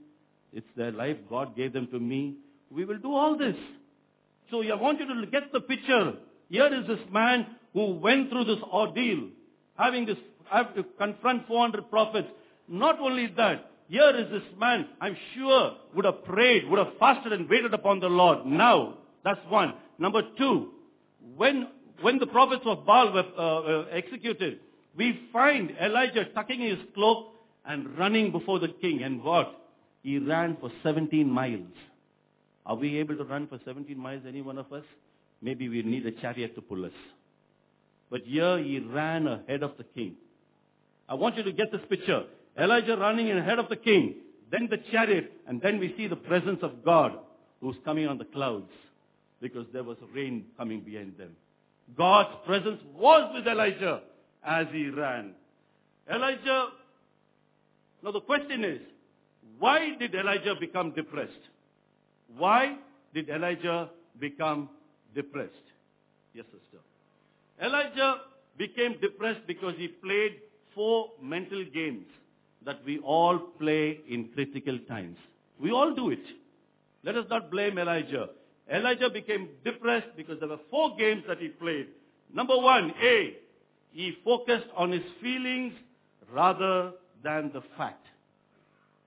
[0.52, 1.16] It's their life.
[1.30, 2.34] God gave them to me.
[2.70, 3.56] We will do all this.
[4.50, 6.12] So I want you to get the picture.
[6.50, 9.28] Here is this man who went through this ordeal,
[9.78, 10.18] having this,
[10.50, 12.28] have to confront 400 prophets.
[12.68, 17.32] Not only that, here is this man, I'm sure, would have prayed, would have fasted
[17.32, 18.44] and waited upon the Lord.
[18.44, 19.72] Now, that's one.
[19.98, 20.72] Number two,
[21.34, 21.68] when,
[22.00, 24.60] when the prophets of Baal were uh, uh, executed,
[24.96, 27.32] we find Elijah tucking his cloak
[27.64, 29.02] and running before the king.
[29.02, 29.52] And what?
[30.02, 31.66] He ran for 17 miles.
[32.64, 34.84] Are we able to run for 17 miles, any one of us?
[35.42, 36.92] Maybe we need a chariot to pull us.
[38.10, 40.14] But here he ran ahead of the king.
[41.08, 42.24] I want you to get this picture.
[42.58, 44.14] Elijah running ahead of the king,
[44.50, 47.18] then the chariot, and then we see the presence of God
[47.60, 48.70] who's coming on the clouds
[49.40, 51.30] because there was rain coming behind them.
[51.96, 54.00] God's presence was with Elijah
[54.44, 55.32] as he ran.
[56.12, 56.68] Elijah,
[58.02, 58.80] now the question is,
[59.58, 61.32] why did Elijah become depressed?
[62.36, 62.76] Why
[63.14, 64.68] did Elijah become
[65.14, 65.52] depressed?
[66.34, 66.82] Yes, sister.
[67.62, 68.16] Elijah
[68.58, 70.40] became depressed because he played
[70.74, 72.06] four mental games
[72.64, 75.16] that we all play in critical times.
[75.58, 76.24] We all do it.
[77.04, 78.28] Let us not blame Elijah.
[78.72, 81.88] Elijah became depressed because there were four games that he played.
[82.34, 83.36] Number one, A,
[83.92, 85.72] he focused on his feelings
[86.32, 88.06] rather than the fact.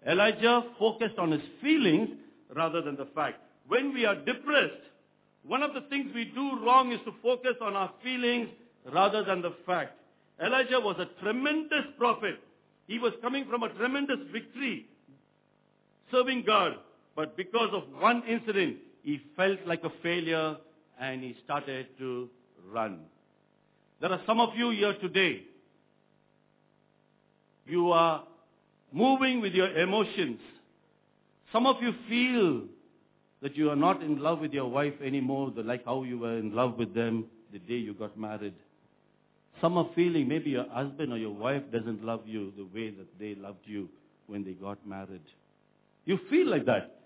[0.07, 2.09] Elijah focused on his feelings
[2.55, 3.41] rather than the fact.
[3.67, 4.81] When we are depressed,
[5.45, 8.49] one of the things we do wrong is to focus on our feelings
[8.91, 9.91] rather than the fact.
[10.41, 12.39] Elijah was a tremendous prophet.
[12.87, 14.85] He was coming from a tremendous victory
[16.11, 16.75] serving God.
[17.15, 20.57] But because of one incident, he felt like a failure
[20.99, 22.29] and he started to
[22.71, 22.99] run.
[24.01, 25.43] There are some of you here today.
[27.65, 28.23] You are
[28.91, 30.39] moving with your emotions.
[31.51, 32.67] Some of you feel
[33.41, 36.53] that you are not in love with your wife anymore, like how you were in
[36.53, 38.53] love with them the day you got married.
[39.61, 43.19] Some are feeling maybe your husband or your wife doesn't love you the way that
[43.19, 43.89] they loved you
[44.27, 45.21] when they got married.
[46.05, 46.98] You feel like that.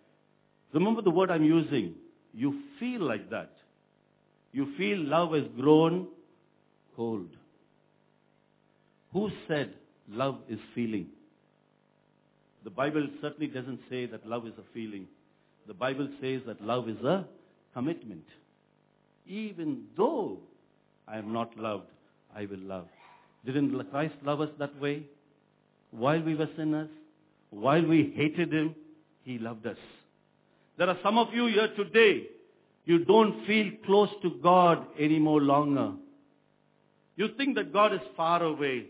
[0.74, 1.94] Remember the word I'm using.
[2.34, 3.52] You feel like that.
[4.52, 6.08] You feel love has grown
[6.96, 7.30] cold.
[9.14, 9.74] Who said
[10.10, 11.08] love is feeling?
[12.64, 15.08] The Bible certainly doesn't say that love is a feeling.
[15.68, 17.26] The Bible says that love is a
[17.74, 18.26] commitment.
[19.28, 20.40] Even though
[21.08, 21.88] I am not loved,
[22.36, 22.88] I will love.
[23.46, 25.04] Didn't Christ love us that way?
[25.92, 26.90] While we were sinners,
[27.50, 28.76] while we hated Him,
[29.24, 29.78] He loved us.
[30.78, 32.28] There are some of you here today,
[32.86, 35.94] you don't feel close to God anymore longer.
[37.16, 38.88] You think that God is far away,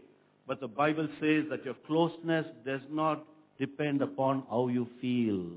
[0.48, 3.24] but the Bible says that your closeness does not
[3.60, 5.52] depend upon how you feel.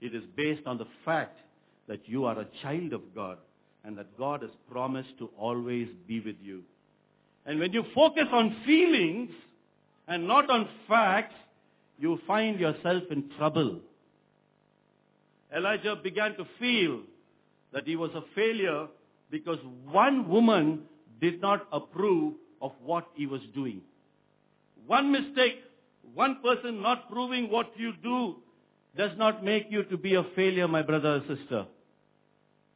[0.00, 1.38] It is based on the fact
[1.86, 3.38] that you are a child of God
[3.84, 6.62] and that God has promised to always be with you.
[7.46, 9.30] And when you focus on feelings
[10.08, 11.34] and not on facts,
[11.98, 13.80] you find yourself in trouble.
[15.54, 17.00] Elijah began to feel
[17.72, 18.86] that he was a failure
[19.30, 19.58] because
[19.90, 20.82] one woman
[21.20, 23.80] did not approve of what he was doing.
[24.86, 25.56] One mistake,
[26.14, 28.36] one person not proving what you do
[28.96, 31.66] does not make you to be a failure, my brother or sister.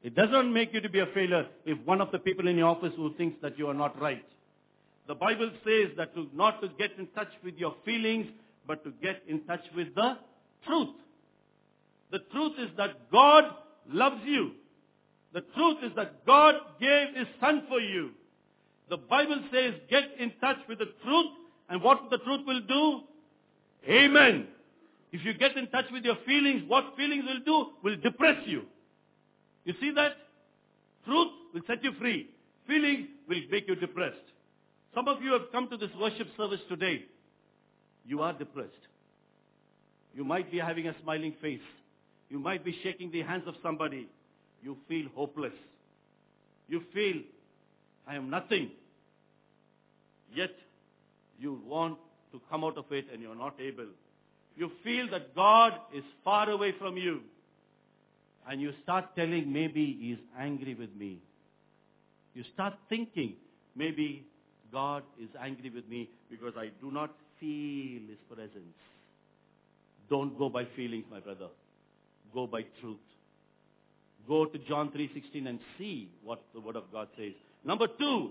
[0.02, 2.68] It doesn't make you to be a failure if one of the people in your
[2.68, 4.24] office who thinks that you are not right.
[5.06, 8.26] The Bible says that to not to get in touch with your feelings,
[8.66, 10.18] but to get in touch with the
[10.66, 10.90] truth.
[12.10, 13.44] The truth is that God
[13.90, 14.52] loves you.
[15.32, 18.10] The truth is that God gave His Son for you.
[18.88, 21.26] The Bible says get in touch with the truth
[21.68, 23.00] and what the truth will do?
[23.88, 24.46] Amen.
[25.12, 27.70] If you get in touch with your feelings, what feelings will do?
[27.82, 28.62] Will depress you.
[29.64, 30.12] You see that?
[31.04, 32.28] Truth will set you free.
[32.66, 34.16] Feelings will make you depressed.
[34.94, 37.04] Some of you have come to this worship service today.
[38.06, 38.72] You are depressed.
[40.14, 41.60] You might be having a smiling face.
[42.30, 44.08] You might be shaking the hands of somebody.
[44.62, 45.52] you feel hopeless.
[46.68, 47.22] You feel,
[48.06, 48.70] I am nothing.
[50.34, 50.50] Yet,
[51.38, 51.96] you want
[52.32, 53.86] to come out of it and you're not able.
[54.56, 57.20] You feel that God is far away from you.
[58.48, 61.20] And you start telling, maybe he is angry with me.
[62.34, 63.34] You start thinking,
[63.76, 64.24] maybe
[64.72, 67.10] God is angry with me because I do not
[67.40, 68.74] feel His presence.
[70.10, 71.48] Don't go by feelings, my brother.
[72.34, 72.98] Go by truth.
[74.26, 77.32] Go to John 3.16 and see what the Word of God says.
[77.64, 78.30] Number two,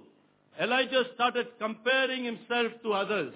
[0.60, 3.34] Elijah started comparing himself to others.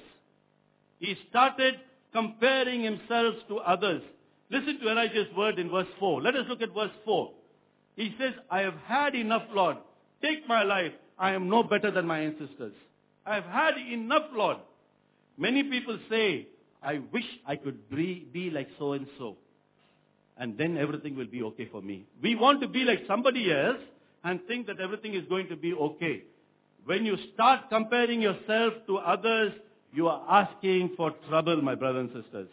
[1.00, 1.76] He started
[2.14, 4.02] comparing himself to others.
[4.50, 6.22] Listen to Elijah's word in verse 4.
[6.22, 7.32] Let us look at verse 4.
[7.96, 9.78] He says, I have had enough, Lord.
[10.22, 10.92] Take my life.
[11.18, 12.74] I am no better than my ancestors.
[13.26, 14.58] I have had enough, Lord.
[15.38, 16.48] Many people say,
[16.84, 19.38] I wish I could be, be like so and so.
[20.42, 22.08] And then everything will be okay for me.
[22.20, 23.78] We want to be like somebody else
[24.24, 26.24] and think that everything is going to be okay.
[26.86, 29.54] When you start comparing yourself to others,
[29.94, 32.48] you are asking for trouble, my brothers and sisters.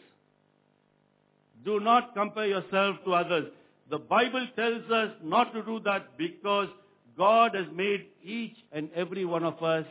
[1.65, 3.47] Do not compare yourself to others.
[3.89, 6.69] The Bible tells us not to do that because
[7.17, 9.87] God has made each and every one of us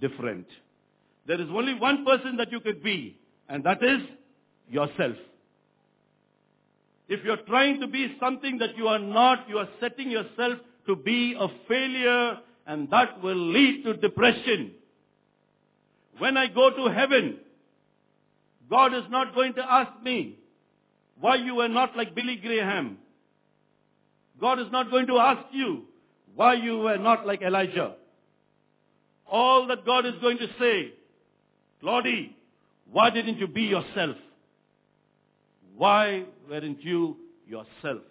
[0.00, 0.46] different.
[1.26, 4.00] There is only one person that you could be, and that is
[4.70, 5.16] yourself.
[7.10, 10.94] If you're trying to be something that you are not, you are setting yourself to
[10.94, 14.70] be a failure, and that will lead to depression.
[16.18, 17.38] When I go to heaven,
[18.70, 20.38] God is not going to ask me
[21.20, 22.98] why you were not like Billy Graham.
[24.40, 25.86] God is not going to ask you
[26.36, 27.94] why you were not like Elijah.
[29.26, 30.92] All that God is going to say,
[31.82, 32.36] Lordy,
[32.92, 34.16] why didn't you be yourself?
[35.80, 37.16] Why weren't you
[37.46, 38.02] yourself?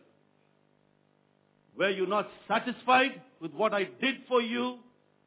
[1.78, 4.80] Were you not satisfied with what I did for you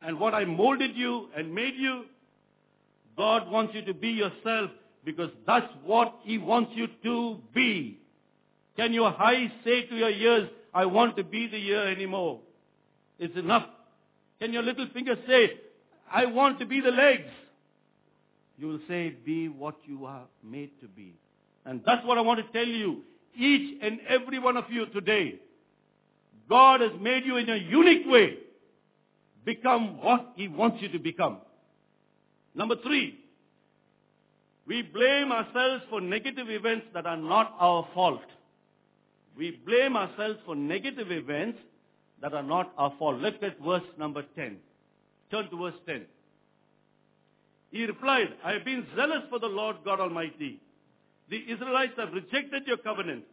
[0.02, 2.06] and what I molded you and made you?
[3.16, 4.72] God wants you to be yourself
[5.04, 8.00] because that's what He wants you to be.
[8.76, 12.40] Can your eyes say to your ears, I want to be the ear anymore?
[13.20, 13.66] It's enough.
[14.40, 15.60] Can your little finger say,
[16.12, 17.30] I want to be the legs?
[18.58, 21.14] You will say, be what you are made to be.
[21.64, 23.02] And that's what I want to tell you.
[23.36, 25.36] Each and every one of you today,
[26.48, 28.38] God has made you in a unique way.
[29.44, 31.38] Become what He wants you to become.
[32.54, 33.18] Number three,
[34.66, 38.20] we blame ourselves for negative events that are not our fault.
[39.36, 41.58] We blame ourselves for negative events
[42.20, 43.18] that are not our fault.
[43.18, 44.56] Look at verse number 10.
[45.30, 46.02] Turn to verse 10.
[47.70, 50.60] He replied, I have been zealous for the Lord God Almighty.
[51.32, 53.24] The Israelites have rejected your covenant,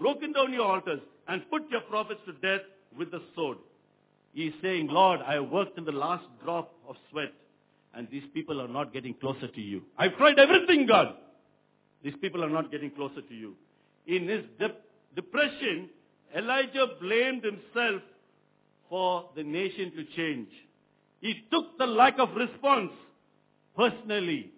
[0.00, 2.64] broken down your altars, and put your prophets to death
[2.96, 3.58] with the sword.
[4.32, 7.32] He is saying, Lord, I have worked in the last drop of sweat
[7.94, 9.82] and these people are not getting closer to you.
[9.98, 11.16] I've tried everything, God.
[12.04, 13.54] These people are not getting closer to you.
[14.06, 14.76] In his de-
[15.16, 15.88] depression,
[16.36, 18.02] Elijah blamed himself
[18.88, 20.48] for the nation to change.
[21.20, 22.92] He took the lack of response
[23.76, 24.52] personally.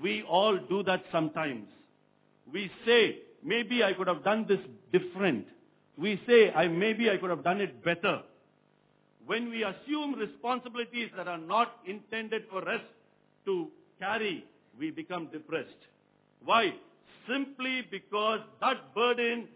[0.00, 1.66] We all do that sometimes.
[2.52, 4.60] We say, maybe I could have done this
[4.92, 5.46] different.
[5.96, 8.22] We say, I, maybe I could have done it better
[9.30, 12.80] when we assume responsibilities that are not intended for us
[13.44, 13.68] to
[14.00, 14.44] carry,
[14.76, 15.68] we become depressed.
[16.44, 16.74] Why?
[17.28, 19.46] Simply because that burden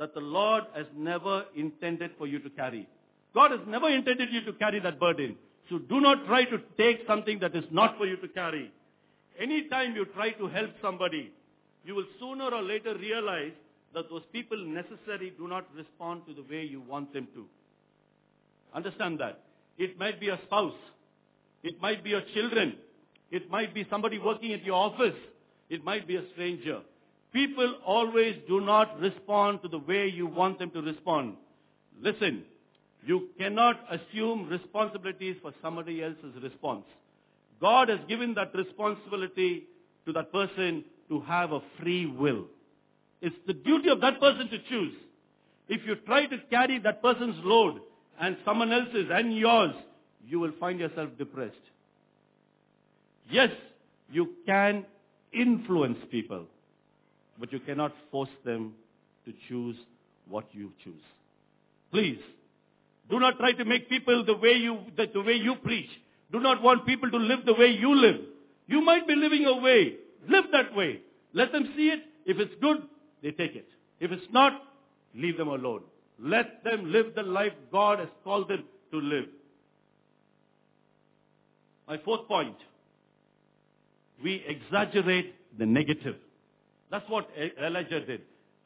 [0.00, 2.88] that the Lord has never intended for you to carry.
[3.34, 5.36] God has never intended you to carry that burden.
[5.70, 8.72] So do not try to take something that is not for you to carry.
[9.40, 11.30] Anytime you try to help somebody,
[11.84, 13.52] you will sooner or later realize
[13.94, 17.46] that those people necessarily do not respond to the way you want them to.
[18.74, 19.40] Understand that.
[19.78, 20.74] It might be a spouse.
[21.62, 22.76] It might be your children.
[23.30, 25.16] It might be somebody working at your office.
[25.70, 26.80] It might be a stranger.
[27.32, 31.36] People always do not respond to the way you want them to respond.
[32.00, 32.44] Listen,
[33.06, 36.84] you cannot assume responsibilities for somebody else's response.
[37.60, 39.64] God has given that responsibility
[40.06, 42.46] to that person to have a free will.
[43.20, 44.94] It's the duty of that person to choose.
[45.68, 47.80] If you try to carry that person's load,
[48.20, 49.74] and someone else's and yours,
[50.26, 51.54] you will find yourself depressed.
[53.30, 53.50] Yes,
[54.10, 54.84] you can
[55.32, 56.46] influence people,
[57.38, 58.74] but you cannot force them
[59.24, 59.76] to choose
[60.28, 61.02] what you choose.
[61.92, 62.18] Please,
[63.10, 65.90] do not try to make people the way you, the, the way you preach.
[66.30, 68.20] Do not want people to live the way you live.
[68.66, 69.94] You might be living a way.
[70.28, 71.00] Live that way.
[71.32, 72.00] Let them see it.
[72.26, 72.82] If it's good,
[73.22, 73.68] they take it.
[74.00, 74.62] If it's not,
[75.14, 75.82] leave them alone.
[76.20, 79.26] Let them live the life God has called them to live.
[81.86, 82.56] My fourth point.
[84.22, 86.16] We exaggerate the negative.
[86.90, 87.28] That's what
[87.62, 88.22] Elijah did.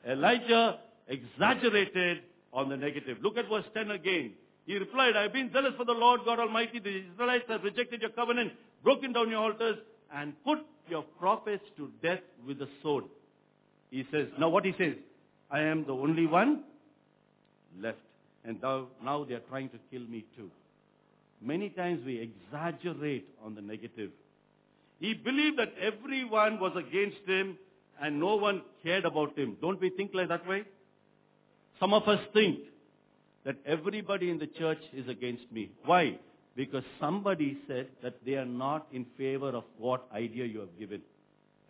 [0.08, 2.20] Elijah exaggerated
[2.52, 3.18] on the negative.
[3.22, 4.32] Look at verse 10 again.
[4.66, 6.78] He replied, I have been zealous for the Lord God Almighty.
[6.78, 8.52] The Israelites have rejected your covenant,
[8.84, 9.76] broken down your altars,
[10.14, 10.58] and put
[10.88, 13.04] your prophets to death with the sword.
[13.90, 14.94] He says, now what he says,
[15.50, 16.64] I am the only one
[17.80, 17.98] left.
[18.44, 20.50] And now, now they are trying to kill me too.
[21.40, 24.10] Many times we exaggerate on the negative.
[25.00, 27.58] He believed that everyone was against him
[28.00, 29.56] and no one cared about him.
[29.60, 30.64] Don't we think like that way?
[31.80, 32.60] Some of us think
[33.44, 35.70] that everybody in the church is against me.
[35.84, 36.18] Why?
[36.54, 41.02] Because somebody said that they are not in favor of what idea you have given.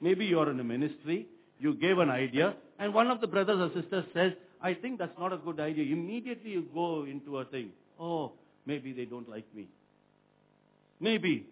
[0.00, 1.26] Maybe you are in a ministry,
[1.58, 5.16] you gave an idea, and one of the brothers or sisters says, I think that's
[5.18, 5.92] not a good idea.
[5.92, 7.70] Immediately you go into a thing.
[7.98, 8.32] Oh,
[8.66, 9.68] maybe they don't like me.
[11.00, 11.46] Maybe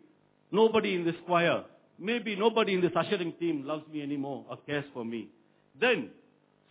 [0.50, 1.64] nobody in this choir,
[1.98, 5.28] maybe nobody in this ushering team loves me anymore or cares for me.
[5.80, 6.10] Then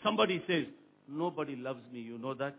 [0.04, 0.66] somebody says,
[1.08, 2.56] nobody loves me, you know that?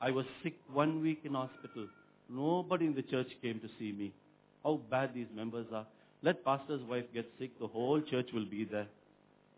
[0.00, 1.88] I was sick one week in hospital.
[2.28, 4.12] Nobody in the church came to see me.
[4.62, 5.86] How bad these members are.
[6.22, 8.86] Let pastor's wife get sick, the whole church will be there.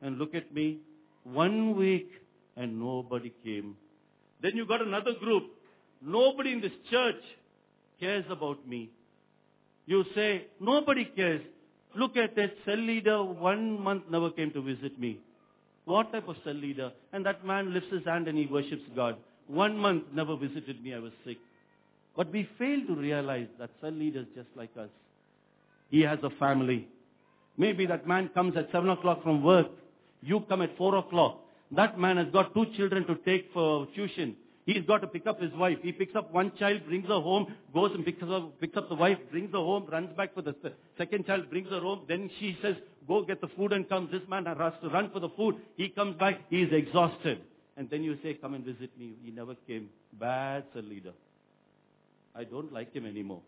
[0.02, 0.78] And look at me,
[1.24, 2.10] one week
[2.56, 3.76] and nobody came.
[4.42, 5.44] Then you got another group.
[6.02, 7.22] Nobody in this church
[7.98, 8.90] cares about me.
[9.86, 11.42] You say, nobody cares.
[11.96, 15.18] Look at that cell leader, one month never came to visit me.
[15.84, 16.92] What type of cell leader?
[17.12, 19.16] And that man lifts his hand and he worships God.
[19.50, 21.38] One month never visited me, I was sick.
[22.16, 24.88] But we fail to realize that cell leaders just like us.
[25.90, 26.86] He has a family.
[27.56, 29.66] Maybe that man comes at 7 o'clock from work.
[30.22, 31.40] You come at 4 o'clock.
[31.72, 34.36] That man has got two children to take for tuition.
[34.66, 35.78] He's got to pick up his wife.
[35.82, 38.94] He picks up one child, brings her home, goes and picks up, picks up the
[38.94, 40.54] wife, brings her home, runs back for the
[40.96, 42.02] second child, brings her home.
[42.06, 42.76] Then she says,
[43.08, 44.12] go get the food and comes.
[44.12, 45.56] This man has to run for the food.
[45.76, 46.38] He comes back.
[46.50, 47.40] He is exhausted.
[47.80, 49.14] And then you say, come and visit me.
[49.24, 49.88] He never came.
[50.20, 51.14] Bad cell leader.
[52.36, 53.40] I don't like him anymore.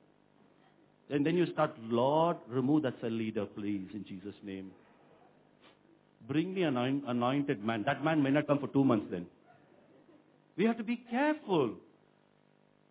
[1.10, 4.70] And then you start, Lord, remove that cell leader, please, in Jesus' name.
[6.26, 7.82] Bring me an anointed man.
[7.84, 9.26] That man may not come for two months then.
[10.56, 11.74] We have to be careful.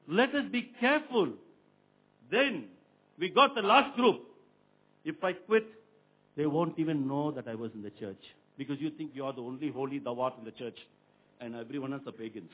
[0.07, 1.29] Let us be careful.
[2.29, 2.65] Then
[3.17, 4.21] we got the last group.
[5.03, 5.65] If I quit,
[6.37, 8.21] they won't even know that I was in the church.
[8.59, 10.77] Because you think you are the only holy Dawat in the church.
[11.41, 12.51] And everyone else are pagans.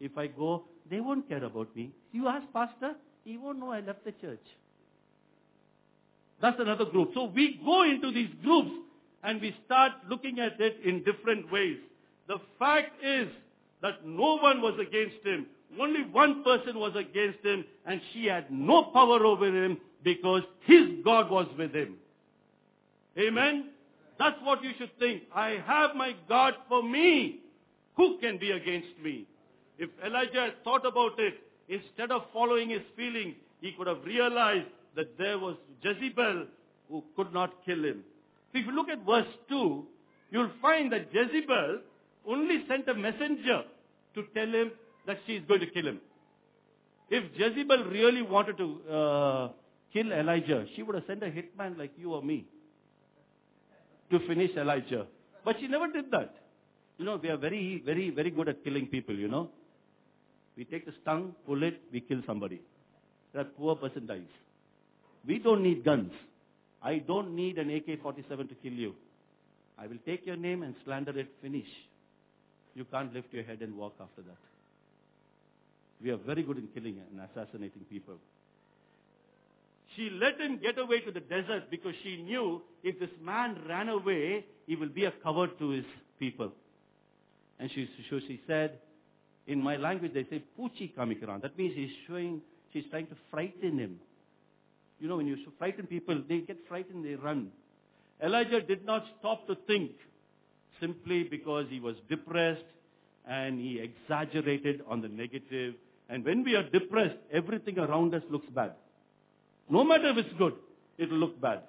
[0.00, 1.92] If I go, they won't care about me.
[2.10, 2.94] You ask pastor,
[3.24, 4.44] he won't know I left the church.
[6.40, 7.12] That's another group.
[7.14, 8.72] So we go into these groups
[9.22, 11.78] and we start looking at it in different ways.
[12.26, 13.28] The fact is
[13.80, 15.46] that no one was against him.
[15.80, 20.88] Only one person was against him and she had no power over him because his
[21.04, 21.94] God was with him.
[23.16, 23.70] Amen?
[24.18, 25.22] That's what you should think.
[25.34, 27.41] I have my God for me.
[27.96, 29.26] Who can be against me?
[29.78, 31.34] If Elijah had thought about it,
[31.68, 34.66] instead of following his feelings, he could have realized
[34.96, 36.46] that there was Jezebel
[36.88, 38.04] who could not kill him.
[38.52, 39.84] So if you look at verse 2,
[40.30, 41.80] you'll find that Jezebel
[42.26, 43.62] only sent a messenger
[44.14, 44.72] to tell him
[45.06, 46.00] that she is going to kill him.
[47.10, 49.48] If Jezebel really wanted to uh,
[49.92, 52.46] kill Elijah, she would have sent a hitman like you or me
[54.10, 55.06] to finish Elijah.
[55.44, 56.34] But she never did that.
[56.98, 59.50] You know, we are very, very, very good at killing people, you know.
[60.56, 62.60] We take the stung, pull it, we kill somebody.
[63.32, 64.20] That poor person dies.
[65.26, 66.12] We don't need guns.
[66.82, 68.94] I don't need an AK-47 to kill you.
[69.78, 71.66] I will take your name and slander it, finish.
[72.74, 74.36] You can't lift your head and walk after that.
[76.02, 78.16] We are very good in killing and assassinating people.
[79.96, 83.88] She let him get away to the desert because she knew if this man ran
[83.88, 85.84] away, he will be a cover to his
[86.18, 86.52] people.
[87.62, 88.72] And she, so she said,
[89.46, 91.42] in my language they say, Puchi Kamikaran.
[91.42, 92.40] That means she's showing,
[92.72, 94.00] she's trying to frighten him.
[94.98, 97.52] You know, when you frighten people, they get frightened, they run.
[98.20, 99.92] Elijah did not stop to think
[100.80, 102.64] simply because he was depressed
[103.28, 105.74] and he exaggerated on the negative.
[106.08, 108.72] And when we are depressed, everything around us looks bad.
[109.70, 110.54] No matter if it's good,
[110.98, 111.60] it will look bad.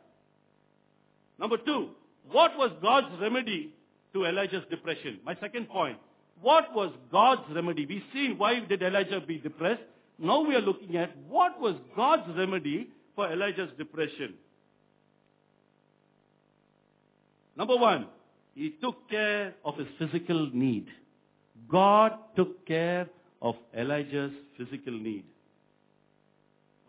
[1.37, 1.89] Number two,
[2.31, 3.75] what was God's remedy
[4.13, 5.19] to Elijah's depression?
[5.25, 5.97] My second point,
[6.41, 7.85] what was God's remedy?
[7.85, 9.81] We see why did Elijah be depressed.
[10.19, 14.33] Now we are looking at what was God's remedy for Elijah's depression.
[17.55, 18.07] Number one,
[18.55, 20.87] he took care of his physical need.
[21.69, 23.07] God took care
[23.41, 25.23] of Elijah's physical need.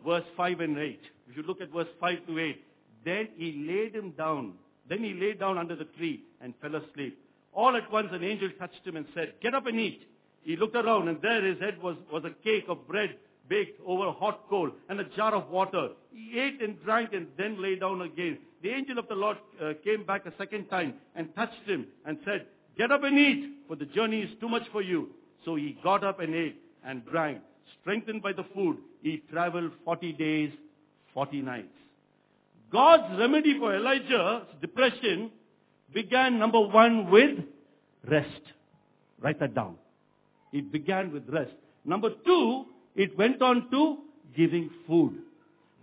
[0.05, 0.99] Verse 5 and 8.
[1.29, 2.63] If you look at verse 5 to 8,
[3.03, 4.53] then he laid him down.
[4.89, 7.17] Then he lay down under the tree and fell asleep.
[7.53, 10.07] All at once an angel touched him and said, Get up and eat.
[10.43, 13.15] He looked around and there his head was, was a cake of bread
[13.49, 15.89] baked over a hot coal and a jar of water.
[16.11, 18.37] He ate and drank and then lay down again.
[18.61, 22.17] The angel of the Lord uh, came back a second time and touched him and
[22.25, 22.45] said,
[22.77, 25.09] Get up and eat, for the journey is too much for you.
[25.45, 27.39] So he got up and ate and drank.
[27.81, 30.51] Strengthened by the food, he traveled 40 days,
[31.13, 31.67] 40 nights.
[32.71, 35.31] God's remedy for Elijah's depression
[35.93, 37.39] began, number one, with
[38.09, 38.41] rest.
[39.21, 39.75] Write that down.
[40.51, 41.53] It began with rest.
[41.85, 43.97] Number two, it went on to
[44.35, 45.13] giving food.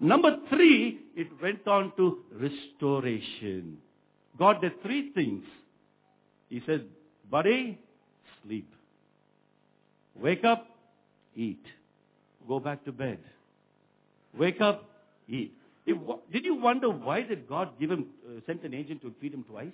[0.01, 3.78] Number three, it went on to restoration.
[4.39, 5.45] God did three things.
[6.49, 6.87] He said,
[7.30, 7.78] buddy,
[8.43, 8.68] sleep.
[10.20, 10.66] Wake up,
[11.37, 11.64] eat.
[12.49, 13.18] Go back to bed.
[14.37, 14.85] Wake up,
[15.28, 15.55] eat.
[15.87, 19.45] Did you wonder why did God give him, uh, sent an agent to feed him
[19.45, 19.72] twice?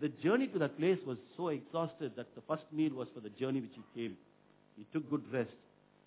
[0.00, 3.30] The journey to that place was so exhausted that the first meal was for the
[3.30, 4.16] journey which he came.
[4.76, 5.50] He took good rest.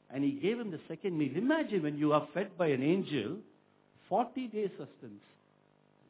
[0.09, 1.31] And he gave him the second meal.
[1.35, 3.37] Imagine when you are fed by an angel,
[4.09, 5.23] 40 days sustenance.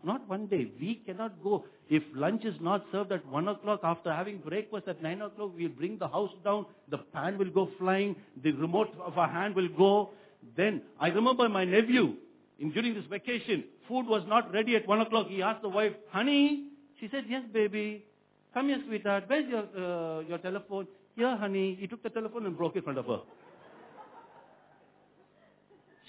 [0.04, 0.70] Not one day.
[0.80, 1.64] We cannot go.
[1.90, 5.70] If lunch is not served at 1 o'clock, after having breakfast at 9 o'clock, we'll
[5.70, 9.70] bring the house down, the pan will go flying, the remote of our hand will
[9.70, 10.10] go.
[10.58, 12.16] Then, I remember my nephew,
[12.64, 15.28] in, during this vacation, food was not ready at 1 o'clock.
[15.28, 18.06] He asked the wife, honey, she said, yes, baby.
[18.54, 19.26] Come here, sweetheart.
[19.28, 20.88] Where's your, uh, your telephone?
[21.16, 21.78] Here, honey.
[21.80, 23.20] He took the telephone and broke it in front of her.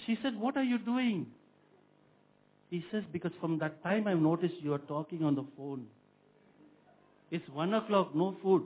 [0.05, 1.27] She said, what are you doing?
[2.69, 5.87] He says, because from that time I've noticed you are talking on the phone.
[7.31, 8.63] It's one o'clock, no food.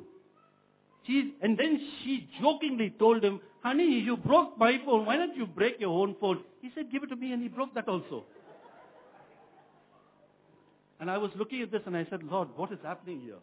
[1.08, 5.06] And then she jokingly told him, honey, you broke my phone.
[5.06, 6.44] Why don't you break your own phone?
[6.62, 7.34] He said, give it to me.
[7.34, 8.26] And he broke that also.
[11.00, 13.38] And I was looking at this and I said, Lord, what is happening here?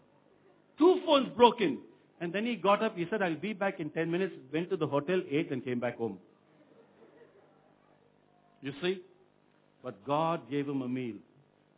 [0.79, 1.79] Two phones broken.
[2.21, 2.97] And then he got up.
[2.97, 4.35] He said, I'll be back in 10 minutes.
[4.53, 6.19] Went to the hotel, ate and came back home.
[8.63, 9.01] You see?
[9.83, 11.17] But God gave him a meal.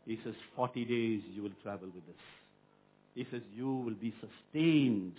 [0.06, 2.16] He says, 40 days you will travel with this.
[3.14, 5.14] He says, you will be sustained.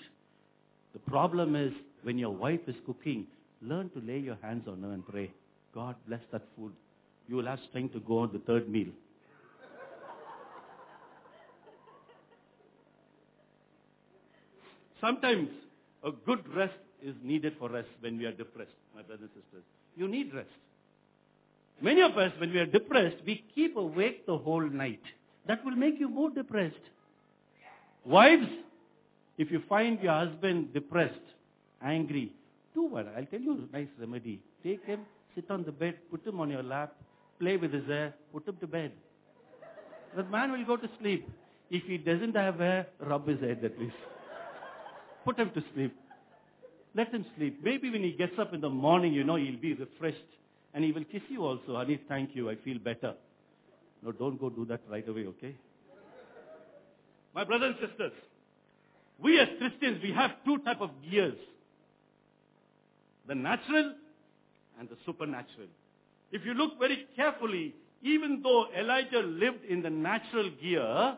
[0.94, 1.74] The problem is,
[2.04, 3.28] when your wife is cooking,
[3.62, 5.32] learn to lay your hands on her and pray.
[5.74, 6.72] God bless that food.
[7.28, 8.88] You will have strength to go on the third meal.
[15.00, 15.50] Sometimes
[16.04, 19.64] a good rest is needed for us when we are depressed, my brothers and sisters.
[19.96, 20.50] You need rest.
[21.82, 25.00] Many of us, when we are depressed, we keep awake the whole night.
[25.48, 26.76] That will make you more depressed.
[28.06, 28.48] Wives,
[29.40, 31.28] if you find your husband depressed,
[31.82, 32.34] angry,
[32.76, 33.08] do what?
[33.16, 34.42] I'll tell you a nice remedy.
[34.62, 35.00] Take him,
[35.34, 36.94] sit on the bed, put him on your lap,
[37.40, 38.92] play with his hair, put him to bed.
[40.18, 41.26] The man will go to sleep.
[41.72, 43.96] If he doesn't have hair, rub his head at least.
[45.24, 45.96] Put him to sleep.
[46.94, 47.62] Let him sleep.
[47.64, 50.18] Maybe when he gets up in the morning, you know, he'll be refreshed.
[50.74, 51.76] And he will kiss you also.
[51.76, 52.50] Honey, thank you.
[52.50, 53.14] I feel better.
[54.04, 55.56] No, don't go do that right away, okay?
[57.34, 58.12] My brothers and sisters,
[59.22, 61.38] we as Christians, we have two type of gears.
[63.28, 63.94] The natural
[64.80, 65.68] and the supernatural.
[66.32, 71.18] If you look very carefully, even though Elijah lived in the natural gear,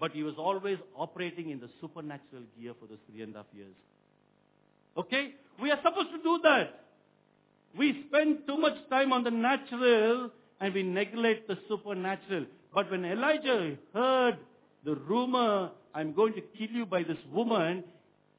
[0.00, 3.46] but he was always operating in the supernatural gear for those three and a half
[3.54, 3.74] years.
[4.96, 5.34] Okay?
[5.60, 6.84] We are supposed to do that.
[7.76, 12.46] We spend too much time on the natural and we neglect the supernatural.
[12.74, 14.38] But when Elijah heard
[14.88, 17.84] the rumor, I'm going to kill you by this woman,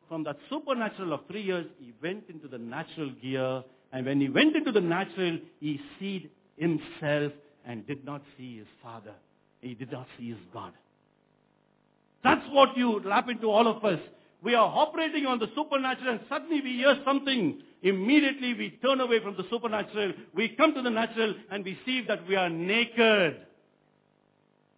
[0.07, 3.63] from that supernatural of three years, he went into the natural gear.
[3.93, 7.33] And when he went into the natural, he seed himself
[7.67, 9.13] and did not see his father.
[9.61, 10.73] He did not see his God.
[12.23, 13.99] That's what you lap into all of us.
[14.41, 17.61] We are operating on the supernatural and suddenly we hear something.
[17.83, 20.13] Immediately we turn away from the supernatural.
[20.33, 23.37] We come to the natural and we see that we are naked.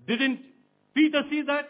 [0.06, 0.51] Didn't
[0.94, 1.70] Peter see that?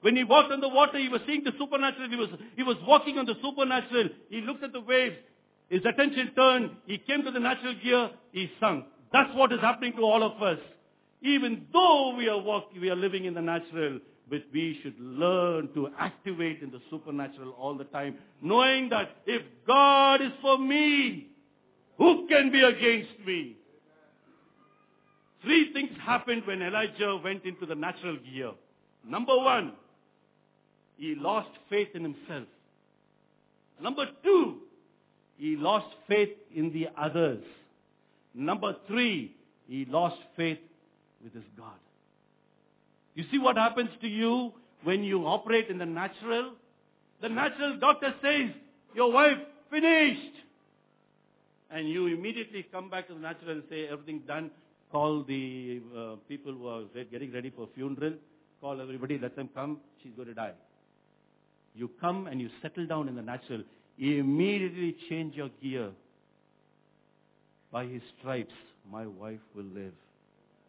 [0.00, 2.08] When he walked on the water, he was seeing the supernatural.
[2.08, 4.08] He was, he was walking on the supernatural.
[4.30, 5.16] He looked at the waves.
[5.68, 6.70] His attention turned.
[6.86, 8.10] He came to the natural gear.
[8.32, 8.84] He sunk.
[9.12, 10.58] That's what is happening to all of us.
[11.22, 13.98] Even though we are walking, we are living in the natural,
[14.30, 19.42] but we should learn to activate in the supernatural all the time, knowing that if
[19.66, 21.28] God is for me,
[21.96, 23.56] who can be against me?
[25.48, 28.50] Three things happened when Elijah went into the natural gear.
[29.02, 29.72] Number one,
[30.98, 32.44] he lost faith in himself.
[33.80, 34.58] Number two,
[35.38, 37.42] he lost faith in the others.
[38.34, 39.34] Number three,
[39.66, 40.58] he lost faith
[41.24, 41.80] with his God.
[43.14, 44.52] You see what happens to you
[44.84, 46.52] when you operate in the natural?
[47.22, 48.50] The natural doctor says,
[48.94, 49.38] your wife
[49.70, 50.34] finished.
[51.70, 54.50] And you immediately come back to the natural and say, everything done.
[54.90, 58.14] Call the uh, people who are getting ready for funeral.
[58.60, 59.78] Call everybody, let them come.
[60.02, 60.52] She's going to die.
[61.74, 63.62] You come and you settle down in the natural.
[63.96, 65.90] You immediately change your gear.
[67.70, 68.54] By his stripes,
[68.90, 69.92] my wife will live.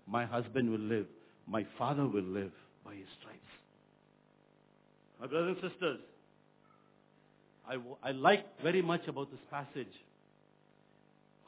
[0.06, 1.06] My husband will live.
[1.48, 2.52] My father will live
[2.86, 3.40] by his stripes.
[5.20, 6.00] My brothers and sisters,
[7.68, 9.94] I, I like very much about this passage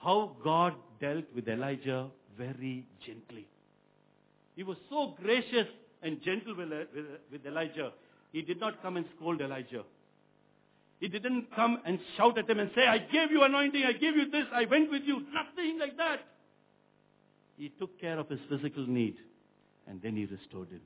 [0.04, 2.08] how God dealt with Elijah
[2.42, 3.48] very gently.
[4.56, 5.68] He was so gracious
[6.02, 7.92] and gentle with, with, with Elijah.
[8.32, 9.84] He did not come and scold Elijah.
[11.00, 14.16] He didn't come and shout at him and say, I gave you anointing, I gave
[14.16, 15.24] you this, I went with you.
[15.34, 16.20] Nothing like that.
[17.58, 19.16] He took care of his physical need
[19.88, 20.82] and then he restored him.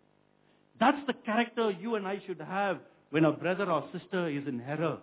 [0.79, 2.79] That's the character you and I should have
[3.11, 4.97] when a brother or sister is in error.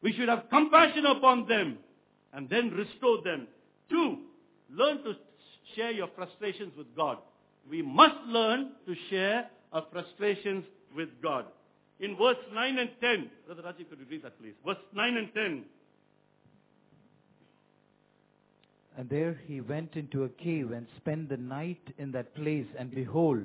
[0.00, 1.78] We should have compassion upon them
[2.32, 3.46] and then restore them.
[3.88, 4.18] Two,
[4.72, 5.14] learn to
[5.76, 7.18] share your frustrations with God.
[7.68, 10.64] We must learn to share our frustrations
[10.94, 11.46] with God.
[12.00, 14.54] In verse 9 and 10, Brother Rajiv, could you read that please?
[14.66, 15.64] Verse 9 and 10.
[18.98, 22.66] And there he went into a cave and spent the night in that place.
[22.78, 23.42] And behold,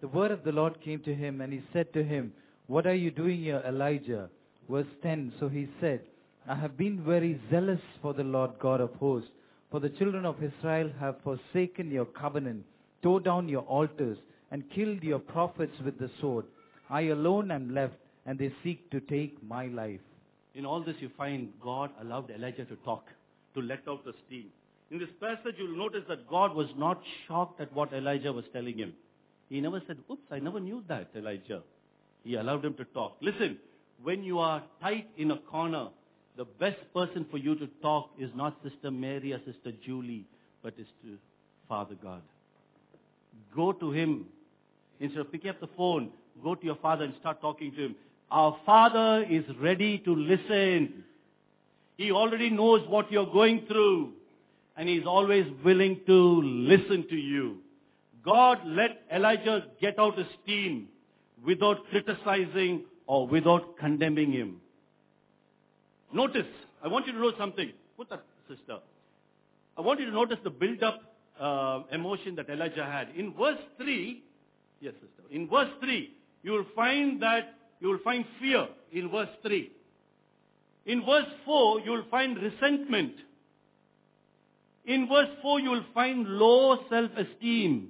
[0.00, 2.32] the word of the Lord came to him, and he said to him,
[2.66, 4.28] What are you doing here, Elijah?
[4.68, 6.00] Verse 10 So he said,
[6.48, 9.30] I have been very zealous for the Lord God of hosts,
[9.70, 12.64] for the children of Israel have forsaken your covenant,
[13.02, 14.18] tore down your altars,
[14.50, 16.44] and killed your prophets with the sword.
[16.88, 17.94] I alone am left,
[18.26, 20.00] and they seek to take my life.
[20.54, 23.06] In all this, you find God allowed Elijah to talk,
[23.54, 24.46] to let out the steam.
[24.90, 28.76] In this passage, you'll notice that God was not shocked at what Elijah was telling
[28.76, 28.92] him.
[29.48, 31.62] He never said, Oops, I never knew that, Elijah.
[32.24, 33.16] He allowed him to talk.
[33.20, 33.58] Listen,
[34.02, 35.88] when you are tight in a corner,
[36.36, 40.24] the best person for you to talk is not Sister Mary or Sister Julie,
[40.62, 41.16] but is to
[41.68, 42.22] Father God.
[43.54, 44.26] Go to Him.
[45.00, 46.10] Instead of picking up the phone,
[46.42, 47.96] go to your Father and start talking to Him.
[48.30, 51.04] Our Father is ready to listen.
[51.96, 54.12] He already knows what you're going through.
[54.76, 57.58] And He's always willing to listen to you.
[58.24, 60.88] God let Elijah get out his steam
[61.44, 64.60] without criticizing or without condemning him.
[66.12, 66.46] Notice,
[66.82, 67.72] I want you to know something.
[67.96, 68.78] Put that, sister.
[69.76, 71.00] I want you to notice the build-up
[71.38, 73.08] uh, emotion that Elijah had.
[73.16, 74.22] In verse 3,
[74.80, 75.22] yes, sister.
[75.30, 76.10] In verse 3,
[76.42, 79.70] you will find that, you will find fear in verse 3.
[80.86, 83.14] In verse 4, you will find resentment.
[84.86, 87.88] In verse 4, you will find low self-esteem.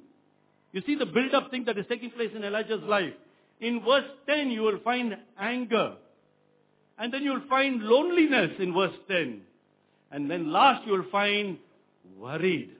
[0.73, 3.12] You see the build-up thing that is taking place in Elijah's life.
[3.61, 5.95] In verse 10, you will find anger.
[7.01, 9.40] And then you'll find loneliness in verse 10.
[10.12, 11.57] And then last you'll find
[12.18, 12.72] worried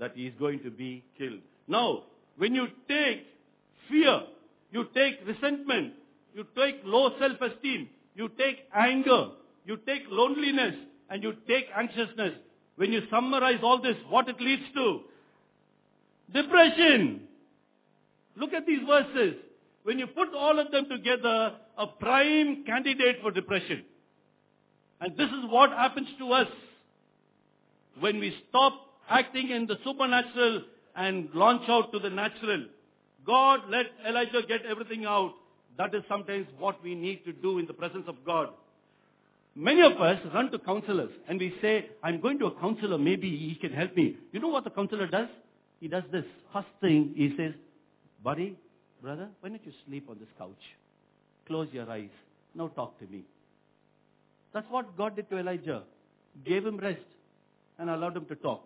[0.00, 1.38] that he is going to be killed.
[1.68, 2.02] Now,
[2.36, 3.24] when you take
[3.88, 4.22] fear,
[4.72, 5.92] you take resentment,
[6.34, 9.28] you take low self-esteem, you take anger,
[9.64, 10.74] you take loneliness,
[11.08, 12.32] and you take anxiousness.
[12.74, 15.02] When you summarize all this, what it leads to?
[16.34, 17.20] Depression.
[18.36, 19.36] Look at these verses.
[19.84, 23.84] When you put all of them together, a prime candidate for depression.
[25.00, 26.48] And this is what happens to us
[28.00, 28.74] when we stop
[29.08, 30.62] acting in the supernatural
[30.94, 32.64] and launch out to the natural.
[33.26, 35.34] God let Elijah get everything out.
[35.76, 38.48] That is sometimes what we need to do in the presence of God.
[39.54, 43.28] Many of us run to counselors and we say, I'm going to a counselor, maybe
[43.28, 44.16] he can help me.
[44.32, 45.28] You know what the counselor does?
[45.80, 46.24] He does this.
[46.52, 47.52] First thing, he says,
[48.22, 48.56] buddy,
[49.02, 50.52] brother, why don't you sleep on this couch?
[51.46, 52.10] Close your eyes.
[52.54, 53.24] Now talk to me.
[54.52, 55.82] That's what God did to Elijah.
[56.44, 57.00] Gave him rest
[57.78, 58.62] and allowed him to talk.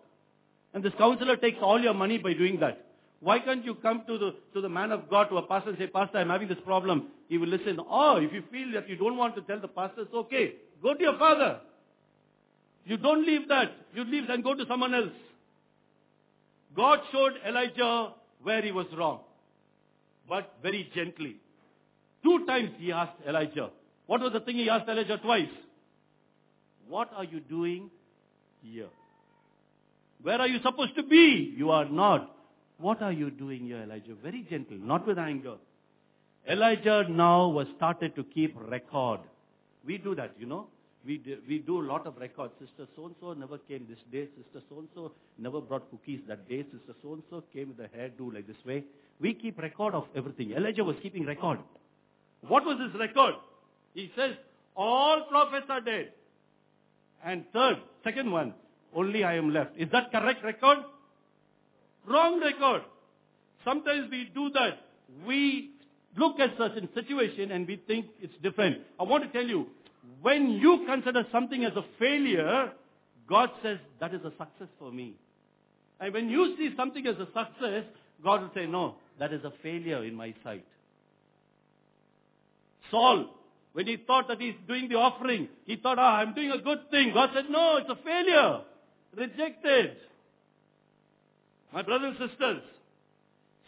[0.73, 2.85] And this counselor takes all your money by doing that.
[3.19, 5.77] Why can't you come to the, to the man of God, to a pastor and
[5.77, 7.07] say, Pastor, I'm having this problem.
[7.29, 7.79] He will listen.
[7.87, 10.53] Oh, if you feel that you don't want to tell the pastor, it's okay.
[10.81, 11.59] Go to your father.
[12.85, 13.71] You don't leave that.
[13.93, 15.11] You leave and go to someone else.
[16.75, 19.19] God showed Elijah where he was wrong.
[20.27, 21.35] But very gently.
[22.23, 23.69] Two times he asked Elijah.
[24.05, 25.49] What was the thing he asked Elijah twice?
[26.87, 27.89] What are you doing
[28.61, 28.87] here?
[30.21, 31.53] Where are you supposed to be?
[31.57, 32.35] You are not.
[32.77, 34.15] What are you doing here, Elijah?
[34.21, 35.55] Very gentle, not with anger.
[36.49, 39.19] Elijah now was started to keep record
[39.85, 40.67] We do that, you know.
[41.05, 42.53] We do, we do a lot of records.
[42.59, 44.27] Sister so-and-so never came this day.
[44.37, 46.63] Sister so-and-so never brought cookies that day.
[46.63, 48.83] Sister so-and-so came with a hairdo like this way.
[49.19, 50.51] We keep record of everything.
[50.51, 51.59] Elijah was keeping record.
[52.47, 53.35] What was his record?
[53.93, 54.31] He says,
[54.75, 56.11] all prophets are dead.
[57.23, 58.53] And third, second one,
[58.95, 59.71] only I am left.
[59.77, 60.79] Is that correct record?
[62.07, 62.81] Wrong record.
[63.63, 64.79] Sometimes we do that.
[65.25, 65.71] We
[66.17, 68.79] look at certain situation and we think it's different.
[68.99, 69.67] I want to tell you,
[70.21, 72.71] when you consider something as a failure,
[73.29, 75.15] God says that is a success for me.
[75.99, 77.85] And when you see something as a success,
[78.23, 80.65] God will say, no, that is a failure in my sight.
[82.91, 83.29] Saul,
[83.73, 86.89] when he thought that he's doing the offering, he thought, ah, I'm doing a good
[86.91, 87.11] thing.
[87.13, 88.61] God said, no, it's a failure.
[89.15, 89.95] Rejected.
[91.73, 92.61] My brothers and sisters,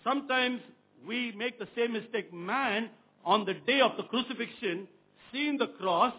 [0.04, 0.60] sometimes
[1.08, 2.34] we make the same mistake.
[2.34, 2.90] Man,
[3.26, 4.88] on the day of the crucifixion,
[5.32, 6.14] seen the cross,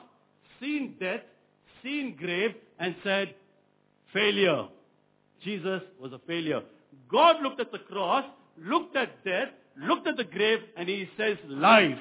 [0.61, 1.21] seen death,
[1.83, 3.35] seen grave, and said,
[4.13, 4.67] failure.
[5.43, 6.63] Jesus was a failure.
[7.11, 8.25] God looked at the cross,
[8.59, 11.99] looked at death, looked at the grave, and he says, life.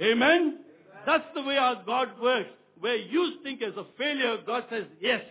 [0.00, 0.58] Amen?
[1.06, 2.50] That's the way our God works.
[2.80, 5.22] Where you think as a failure, God says, yes,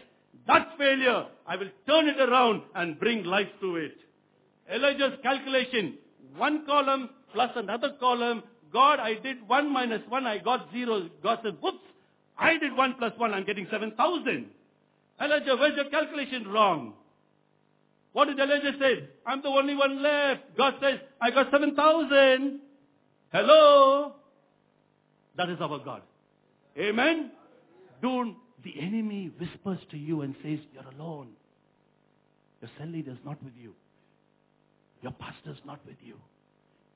[0.47, 1.25] that's failure.
[1.45, 3.97] I will turn it around and bring life to it.
[4.73, 5.97] Elijah's calculation,
[6.37, 8.43] one column plus another column.
[8.71, 11.09] God, I did one minus one, I got zero.
[11.21, 11.83] God said, whoops,
[12.37, 14.45] I did one plus one, I'm getting 7,000.
[15.21, 16.93] Elijah, where's your calculation wrong?
[18.13, 19.09] What did Elijah say?
[19.25, 20.57] I'm the only one left.
[20.57, 22.59] God says, I got 7,000.
[23.31, 24.15] Hello?
[25.37, 26.01] That is our God.
[26.77, 27.31] Amen?
[28.01, 31.29] Don't, the enemy whispers to you and says, you're alone.
[32.61, 33.73] Your cell leader is not with you.
[35.01, 36.15] Your pastor is not with you.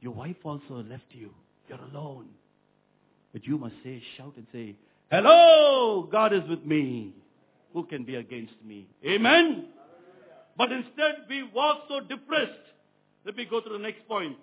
[0.02, 1.32] Your wife also left you.
[1.68, 2.28] You're alone.
[3.34, 4.76] But you must say, shout and say,
[5.10, 7.14] hello, God is with me.
[7.74, 8.88] Who can be against me?
[9.06, 9.66] Amen?
[10.58, 12.52] But instead we walk so depressed.
[13.26, 14.38] Let me go to the next point.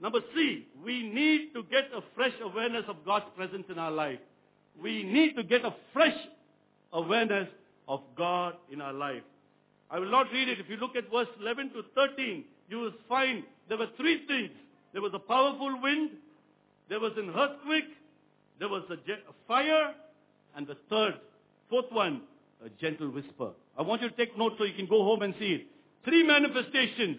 [0.00, 4.18] Number C, we need to get a fresh awareness of God's presence in our life.
[4.80, 6.16] We need to get a fresh
[6.92, 7.48] awareness
[7.88, 9.22] of God in our life.
[9.90, 10.58] I will not read it.
[10.58, 14.50] If you look at verse 11 to 13, you will find there were three things.
[14.92, 16.10] There was a powerful wind,
[16.88, 17.90] there was an earthquake,
[18.58, 19.92] there was a, a fire,
[20.56, 21.14] and the third,
[21.68, 22.22] fourth one,
[22.64, 23.50] a gentle whisper.
[23.76, 25.66] I want you to take note so you can go home and see it.
[26.04, 27.18] Three manifestations.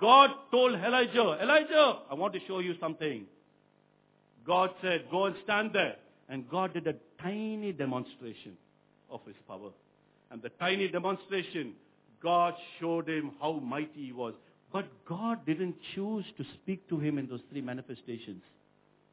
[0.00, 3.24] God told Elijah, Elijah, I want to show you something.
[4.46, 5.96] God said, go and stand there.
[6.28, 8.52] And God did a tiny demonstration
[9.10, 9.70] of his power.
[10.30, 11.72] And the tiny demonstration,
[12.22, 14.34] God showed him how mighty he was.
[14.72, 18.42] But God didn't choose to speak to him in those three manifestations.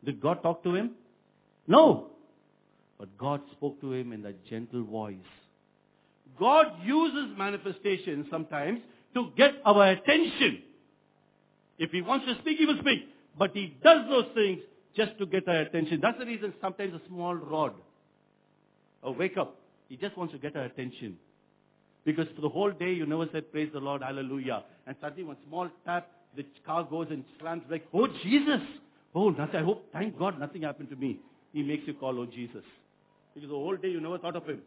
[0.03, 0.91] Did God talk to him?
[1.67, 2.07] No.
[2.99, 5.15] But God spoke to him in that gentle voice.
[6.37, 8.81] God uses manifestations sometimes
[9.13, 10.61] to get our attention.
[11.77, 13.09] If he wants to speak, he will speak.
[13.37, 14.59] But he does those things
[14.95, 15.99] just to get our attention.
[16.01, 17.73] That's the reason sometimes a small rod,
[19.03, 19.57] a wake up,
[19.89, 21.17] he just wants to get our attention.
[22.05, 24.63] Because for the whole day you never said praise the Lord, hallelujah.
[24.87, 28.61] And suddenly one small tap, the car goes and slams like, oh Jesus!
[29.13, 31.19] Oh, nothing, I hope, thank God nothing happened to me.
[31.53, 32.63] He makes you call, oh Jesus.
[33.33, 34.61] Because the whole day you never thought of him.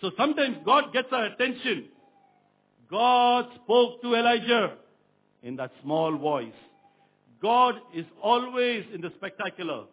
[0.00, 1.86] So sometimes God gets our attention.
[2.90, 4.74] God spoke to Elijah
[5.46, 6.58] in that small voice.
[7.40, 9.84] God is always in the spectacular.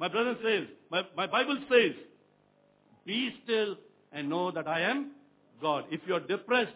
[0.00, 1.92] My brother says, my, my Bible says,
[3.04, 3.76] be still
[4.12, 5.10] and know that I am
[5.60, 5.84] God.
[5.90, 6.72] If you're depressed,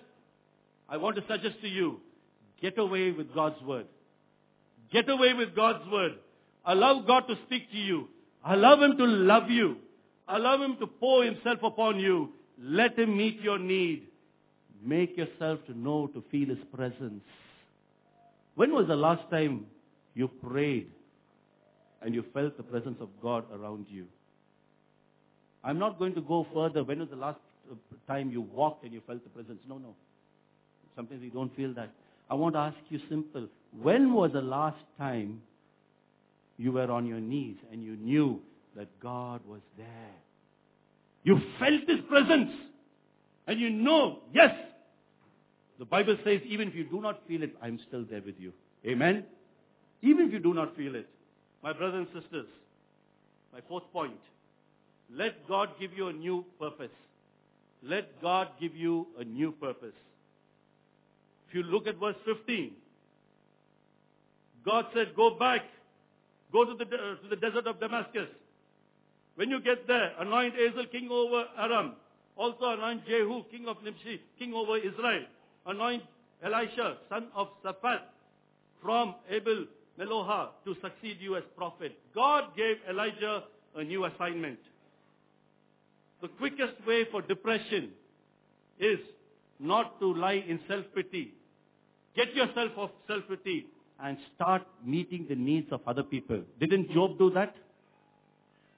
[0.91, 2.01] I want to suggest to you,
[2.61, 3.87] get away with God's word.
[4.93, 6.13] Get away with God's word.
[6.67, 8.09] Allow God to speak to you.
[8.47, 9.77] Allow Him to love you.
[10.29, 12.31] Allow Him to pour Himself upon you.
[12.61, 14.03] Let Him meet your need.
[14.85, 17.23] Make yourself to know, to feel His presence.
[18.59, 19.67] When was the last time
[20.17, 20.89] you prayed
[22.03, 24.07] and you felt the presence of God around you?
[25.63, 26.83] I'm not going to go further.
[26.83, 27.39] When was the last
[28.09, 29.61] time you walked and you felt the presence?
[29.69, 29.95] No, no.
[30.97, 31.91] Sometimes we don't feel that.
[32.29, 33.47] I want to ask you simple.
[33.81, 35.41] When was the last time
[36.57, 38.41] you were on your knees and you knew
[38.75, 40.17] that God was there?
[41.23, 42.51] You felt His presence.
[43.47, 44.51] And you know, yes,
[45.79, 48.53] the Bible says even if you do not feel it, I'm still there with you.
[48.87, 49.25] Amen?
[50.03, 51.09] Even if you do not feel it.
[51.63, 52.47] My brothers and sisters,
[53.53, 54.19] my fourth point.
[55.15, 56.91] Let God give you a new purpose.
[57.83, 59.95] Let God give you a new purpose.
[61.49, 62.73] If you look at verse 15,
[64.65, 65.63] God said, go back,
[66.53, 68.29] go to the, uh, to the desert of Damascus.
[69.37, 71.95] When you get there, anoint Azel king over Aram.
[72.37, 75.25] Also anoint Jehu king of Nimshi, king over Israel.
[75.69, 76.03] Anoint
[76.43, 78.01] Elisha son of Shaphat
[78.83, 79.67] from Abel
[79.99, 81.99] Meholah to succeed you as prophet.
[82.15, 83.45] God gave Elijah
[83.77, 84.59] a new assignment.
[86.23, 87.91] The quickest way for depression
[88.81, 88.99] is
[89.61, 91.35] not to lie in self-pity.
[92.17, 93.67] Get yourself off self-pity
[94.01, 96.43] and start meeting the needs of other people.
[96.59, 97.55] Didn't Job do that?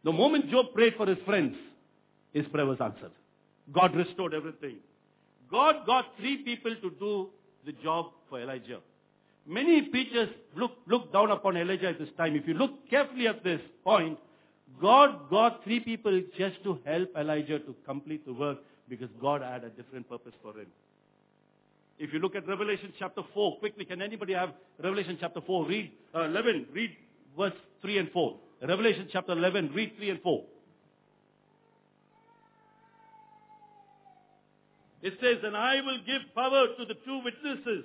[0.03, 1.57] The moment Job prayed for his friends,
[2.33, 3.13] his prayer was answered.
[3.73, 4.77] God restored everything.
[5.51, 7.29] God got three people to do
[7.67, 8.81] the job for Elijah.
[9.47, 12.37] Many preachers look, look down upon Elijah at this time.
[12.37, 14.19] If you look carefully at this point,
[14.81, 19.65] God got three people just to help Elijah to complete the work because God had
[19.65, 20.67] a different purpose for him.
[21.99, 24.51] If you look at Revelation chapter 4, quickly, can anybody have
[24.83, 25.67] Revelation chapter 4?
[25.67, 26.91] Read uh, 11, read
[27.37, 28.37] verse 3 and 4.
[28.63, 30.45] Revelation chapter 11, read 3 and 4.
[35.03, 37.85] It says, And I will give power to the two witnesses,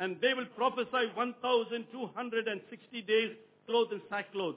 [0.00, 3.30] and they will prophesy 1,260 days
[3.66, 4.56] clothed in sackcloth.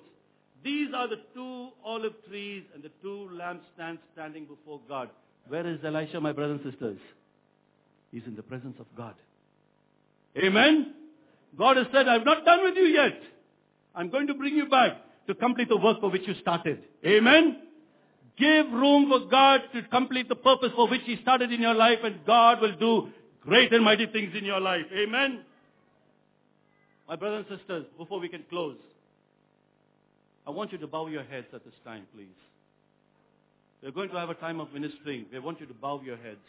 [0.63, 5.09] These are the two olive trees and the two lampstands standing before God.
[5.47, 6.99] Where is Elisha, my brothers and sisters?
[8.11, 9.15] He's in the presence of God.
[10.37, 10.93] Amen?
[11.57, 13.19] God has said, I'm not done with you yet.
[13.93, 14.93] I'm going to bring you back
[15.27, 16.83] to complete the work for which you started.
[17.05, 17.57] Amen?
[18.37, 21.99] Give room for God to complete the purpose for which He started in your life
[22.03, 23.09] and God will do
[23.41, 24.85] great and mighty things in your life.
[24.91, 25.41] Amen?
[27.07, 28.77] My brothers and sisters, before we can close,
[30.47, 32.27] I want you to bow your heads at this time, please.
[33.81, 35.25] We're going to have a time of ministering.
[35.31, 36.39] We want you to bow your heads.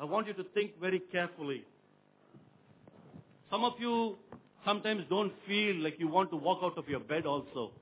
[0.00, 1.64] I want you to think very carefully.
[3.50, 4.16] Some of you
[4.64, 7.72] sometimes don't feel like you want to walk out of your bed also.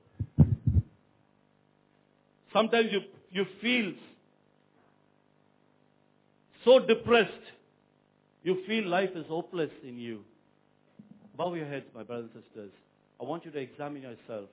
[2.53, 3.93] Sometimes you, you feel
[6.63, 7.31] so depressed.
[8.43, 10.21] You feel life is hopeless in you.
[11.37, 12.71] Bow your heads, my brothers and sisters.
[13.19, 14.49] I want you to examine yourself.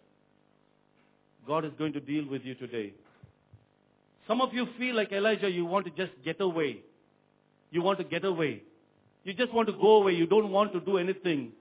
[1.47, 2.93] God is going to deal with you today.
[4.27, 6.79] Some of you feel like Elijah, you want to just get away.
[7.71, 8.63] You want to get away.
[9.25, 10.13] You just want to go away.
[10.13, 11.53] You don't want to do anything.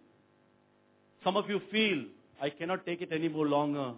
[1.24, 2.06] Some of you feel,
[2.42, 3.94] I cannot take it any more longer.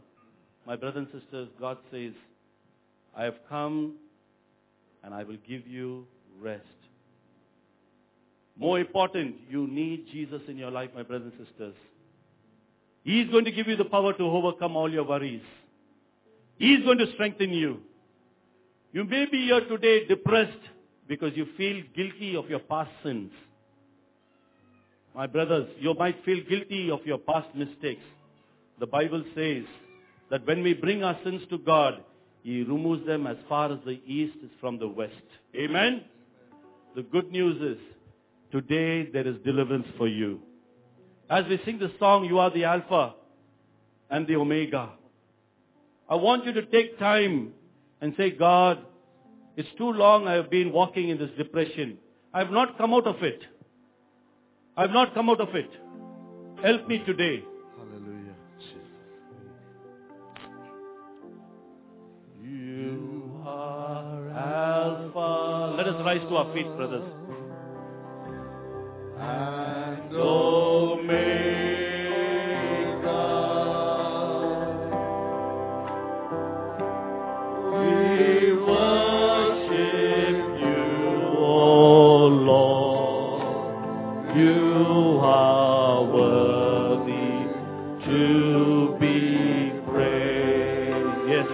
[0.65, 2.13] My brothers and sisters, God says,
[3.15, 3.95] I have come
[5.03, 6.07] and I will give you
[6.41, 6.63] rest.
[8.57, 11.75] More important, you need Jesus in your life, my brothers and sisters.
[13.03, 15.43] He is going to give you the power to overcome all your worries.
[16.57, 17.79] He is going to strengthen you.
[18.91, 20.57] You may be here today depressed
[21.07, 23.31] because you feel guilty of your past sins.
[25.13, 28.01] My brothers, you might feel guilty of your past mistakes.
[28.79, 29.63] The Bible says
[30.29, 32.03] that when we bring our sins to God,
[32.43, 35.13] He removes them as far as the east is from the west.
[35.55, 36.03] Amen?
[36.95, 37.83] The good news is,
[38.51, 40.39] today there is deliverance for you.
[41.29, 43.15] As we sing the song, You Are the Alpha
[44.09, 44.91] and the Omega.
[46.07, 47.53] I want you to take time
[48.01, 48.79] and say, God,
[49.57, 51.97] it's too long I have been walking in this depression.
[52.33, 53.41] I have not come out of it.
[54.77, 55.69] I have not come out of it.
[56.63, 57.43] Help me today.
[66.05, 67.03] Rise to our feet, brothers.
[69.17, 70.11] And
[77.71, 80.83] We worship you,
[81.39, 83.41] O Lord.
[84.37, 87.49] You are worthy
[88.05, 91.29] to be praised.
[91.29, 91.49] Yes.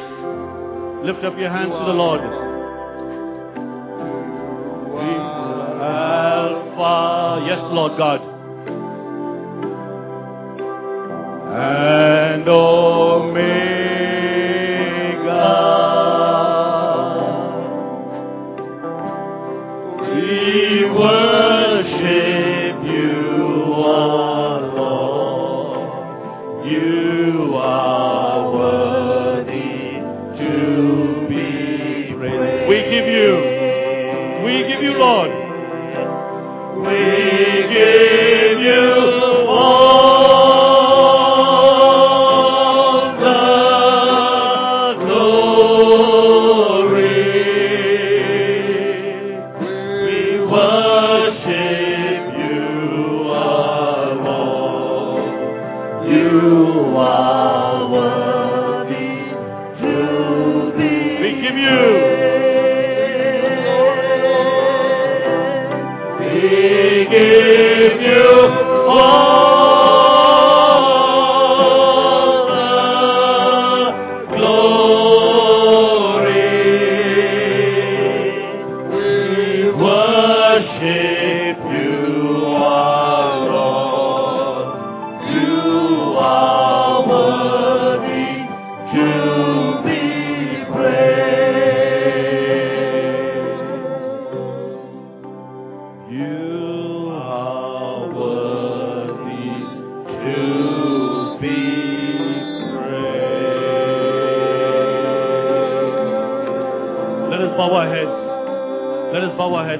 [1.05, 2.40] Lift up your hands to the Lord.
[7.39, 8.20] Yes, Lord God.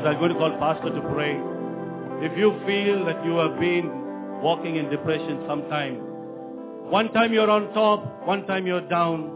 [0.02, 0.16] Heads.
[0.16, 1.38] I'm going to call Pastor to pray.
[2.26, 5.96] If you feel that you have been walking in depression sometime,
[6.90, 9.30] one time you're on top, one time you're down,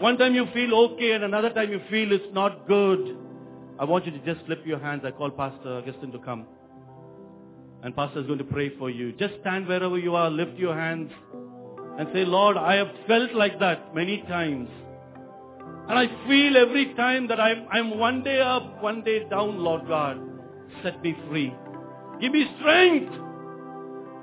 [0.00, 3.16] one time you feel okay and another time you feel it's not good,
[3.78, 5.02] I want you to just slip your hands.
[5.04, 6.46] I call Pastor Augustine to come.
[7.82, 9.12] And Pastor is going to pray for you.
[9.12, 11.10] Just stand wherever you are, lift your hands
[11.98, 14.68] and say, Lord, I have felt like that many times.
[15.88, 19.86] And I feel every time that I'm, I'm one day up, one day down, Lord
[19.88, 20.20] God.
[20.82, 21.52] Set me free.
[22.20, 23.12] Give me strength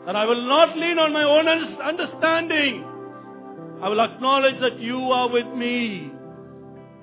[0.06, 1.48] that I will not lean on my own
[1.82, 2.84] understanding.
[3.82, 6.12] I will acknowledge that you are with me.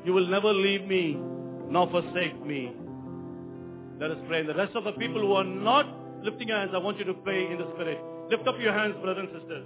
[0.05, 1.19] You will never leave me
[1.69, 2.73] nor forsake me.
[4.01, 4.41] Let us pray.
[4.41, 5.87] And the rest of the people who are not
[6.23, 7.99] lifting hands, I want you to pray in the Spirit.
[8.31, 9.65] Lift up your hands, brothers and sisters.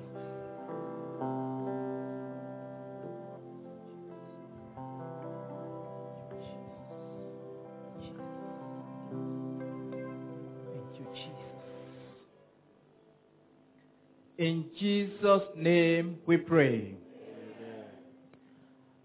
[14.40, 16.94] In Jesus' name we pray.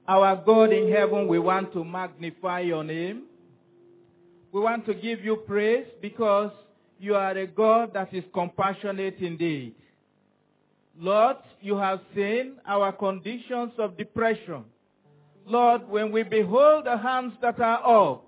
[0.08, 3.24] Our God in heaven, we want to magnify your name.
[4.54, 6.52] We want to give you praise because
[7.02, 9.76] you are a God that is compassionate indeed.
[10.98, 14.64] Lord, you have seen our conditions of depression.
[15.46, 18.26] Lord, when we behold the hands that are up,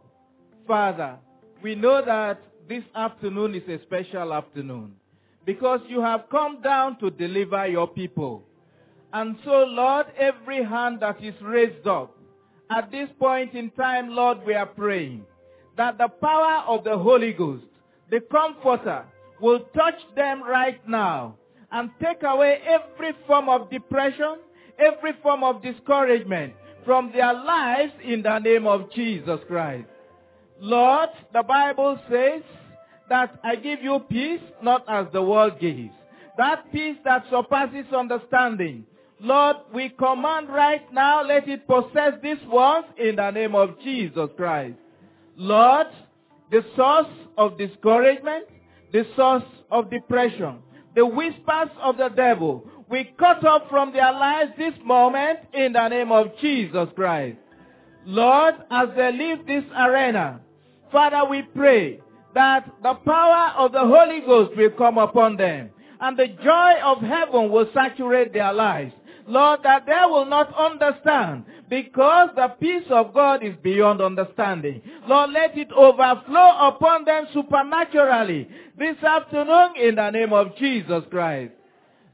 [0.67, 1.15] Father,
[1.63, 4.95] we know that this afternoon is a special afternoon
[5.47, 8.43] because you have come down to deliver your people.
[9.13, 12.13] And so, Lord, every hand that is raised up,
[12.69, 15.23] at this point in time, Lord, we are praying
[15.77, 17.63] that the power of the Holy Ghost,
[18.11, 19.05] the Comforter,
[19.39, 21.37] will touch them right now
[21.71, 24.39] and take away every form of depression,
[24.77, 29.87] every form of discouragement from their lives in the name of Jesus Christ.
[30.59, 32.41] Lord, the Bible says
[33.09, 35.91] that I give you peace not as the world gives.
[36.37, 38.85] That peace that surpasses understanding
[39.19, 44.29] Lord, we command right now, let it possess these ones in the name of Jesus
[44.37, 44.75] Christ.
[45.35, 45.87] Lord,
[46.51, 48.45] the source of discouragement,
[48.93, 50.59] the source of depression,
[50.95, 55.87] the whispers of the devil, we cut off from their lives this moment in the
[55.89, 57.37] name of Jesus Christ.
[58.05, 60.41] Lord, as they leave this arena,
[60.91, 61.99] Father, we pray
[62.37, 67.01] that the power of the Holy Ghost will come upon them and the joy of
[67.01, 68.93] heaven will saturate their lives.
[69.25, 74.83] Lord, that they will not understand because the peace of God is beyond understanding.
[75.07, 81.53] Lord, let it overflow upon them supernaturally this afternoon in the name of Jesus Christ.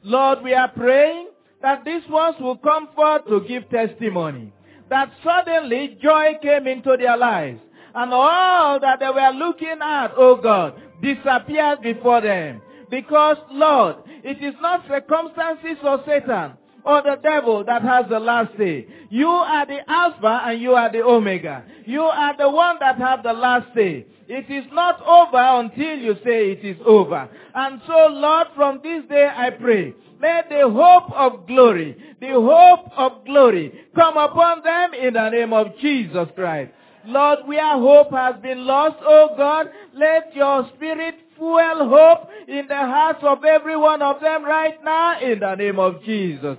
[0.03, 1.27] Lord, we are praying
[1.61, 4.53] that these ones will come forth to give testimony.
[4.89, 7.59] That suddenly joy came into their lives.
[7.95, 12.61] And all that they were looking at, oh God, disappeared before them.
[12.89, 16.53] Because, Lord, it is not circumstances or Satan
[16.85, 18.87] or the devil that has the last say.
[19.09, 21.63] You are the Alpha and you are the Omega.
[21.85, 24.05] You are the one that have the last say.
[24.27, 27.29] It is not over until you say it is over.
[27.53, 32.91] And so, Lord, from this day I pray, may the hope of glory, the hope
[32.97, 36.71] of glory come upon them in the name of Jesus Christ.
[37.05, 42.75] Lord, where hope has been lost, oh God, let your spirit fuel hope in the
[42.75, 46.57] hearts of every one of them right now in the name of Jesus.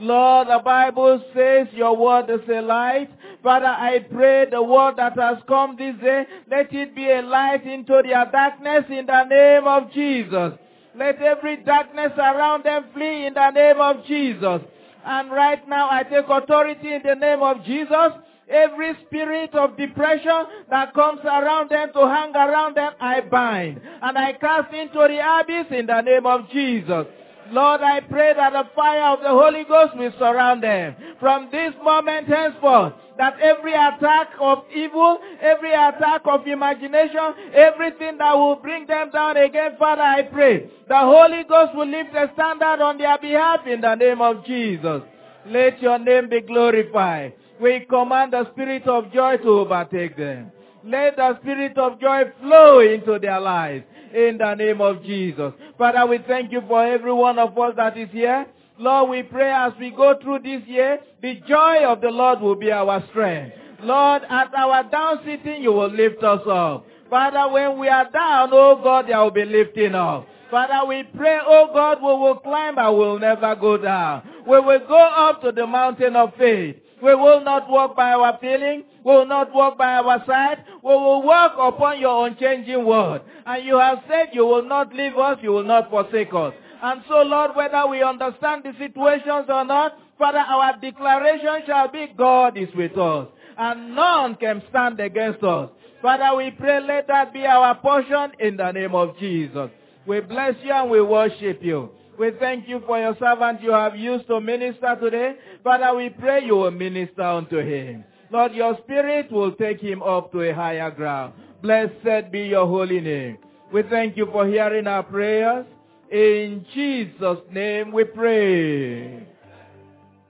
[0.00, 3.10] Lord, the Bible says your word is a light.
[3.42, 7.64] Father, I pray the word that has come this day, let it be a light
[7.64, 10.58] into their darkness in the name of Jesus.
[10.96, 14.62] Let every darkness around them flee in the name of Jesus.
[15.04, 18.12] And right now I take authority in the name of Jesus.
[18.48, 23.80] Every spirit of depression that comes around them to hang around them, I bind.
[24.02, 27.06] And I cast into the abyss in the name of Jesus.
[27.50, 30.96] Lord, I pray that the fire of the Holy Ghost will surround them.
[31.20, 38.34] From this moment henceforth, that every attack of evil, every attack of imagination, everything that
[38.34, 42.82] will bring them down again, Father, I pray, the Holy Ghost will lift a standard
[42.82, 45.02] on their behalf in the name of Jesus.
[45.46, 47.34] Let your name be glorified.
[47.60, 50.50] We command the spirit of joy to overtake them.
[50.84, 55.52] Let the spirit of joy flow into their lives in the name of Jesus.
[55.78, 58.46] Father, we thank you for every one of us that is here.
[58.78, 62.56] Lord, we pray as we go through this year, the joy of the Lord will
[62.56, 63.56] be our strength.
[63.80, 66.86] Lord, at our down sitting, you will lift us up.
[67.08, 70.26] Father, when we are down, oh God, there will be lifting up.
[70.50, 74.22] Father, we pray, oh God, we will climb and we will never go down.
[74.46, 78.38] We will go up to the mountain of faith We will not walk by our
[78.40, 78.84] feeling.
[79.04, 80.58] We will not walk by our sight.
[80.82, 83.22] We will walk upon your unchanging word.
[83.46, 86.54] And you have said you will not leave us, you will not forsake us.
[86.82, 92.12] And so, Lord, whether we understand the situations or not, Father, our declaration shall be
[92.16, 93.28] God is with us.
[93.56, 95.70] And none can stand against us.
[96.02, 99.70] Father, we pray let that be our portion in the name of Jesus.
[100.06, 101.90] We bless you and we worship you.
[102.18, 105.36] We thank you for your servant you have used to minister today.
[105.62, 108.04] Father, we pray you will minister unto him.
[108.30, 111.34] Lord, your spirit will take him up to a higher ground.
[111.62, 113.38] Blessed be your holy name.
[113.72, 115.66] We thank you for hearing our prayers.
[116.10, 119.26] In Jesus' name we pray.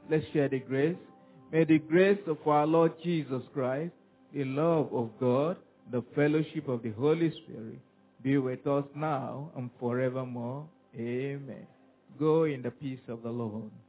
[0.09, 0.97] Let's share the grace.
[1.53, 3.93] May the grace of our Lord Jesus Christ,
[4.33, 5.57] the love of God,
[5.93, 7.79] the fellowship of the Holy Spirit
[8.23, 10.67] be with us now and forevermore.
[10.97, 11.67] Amen.
[12.19, 13.71] Go in the peace of the Lord.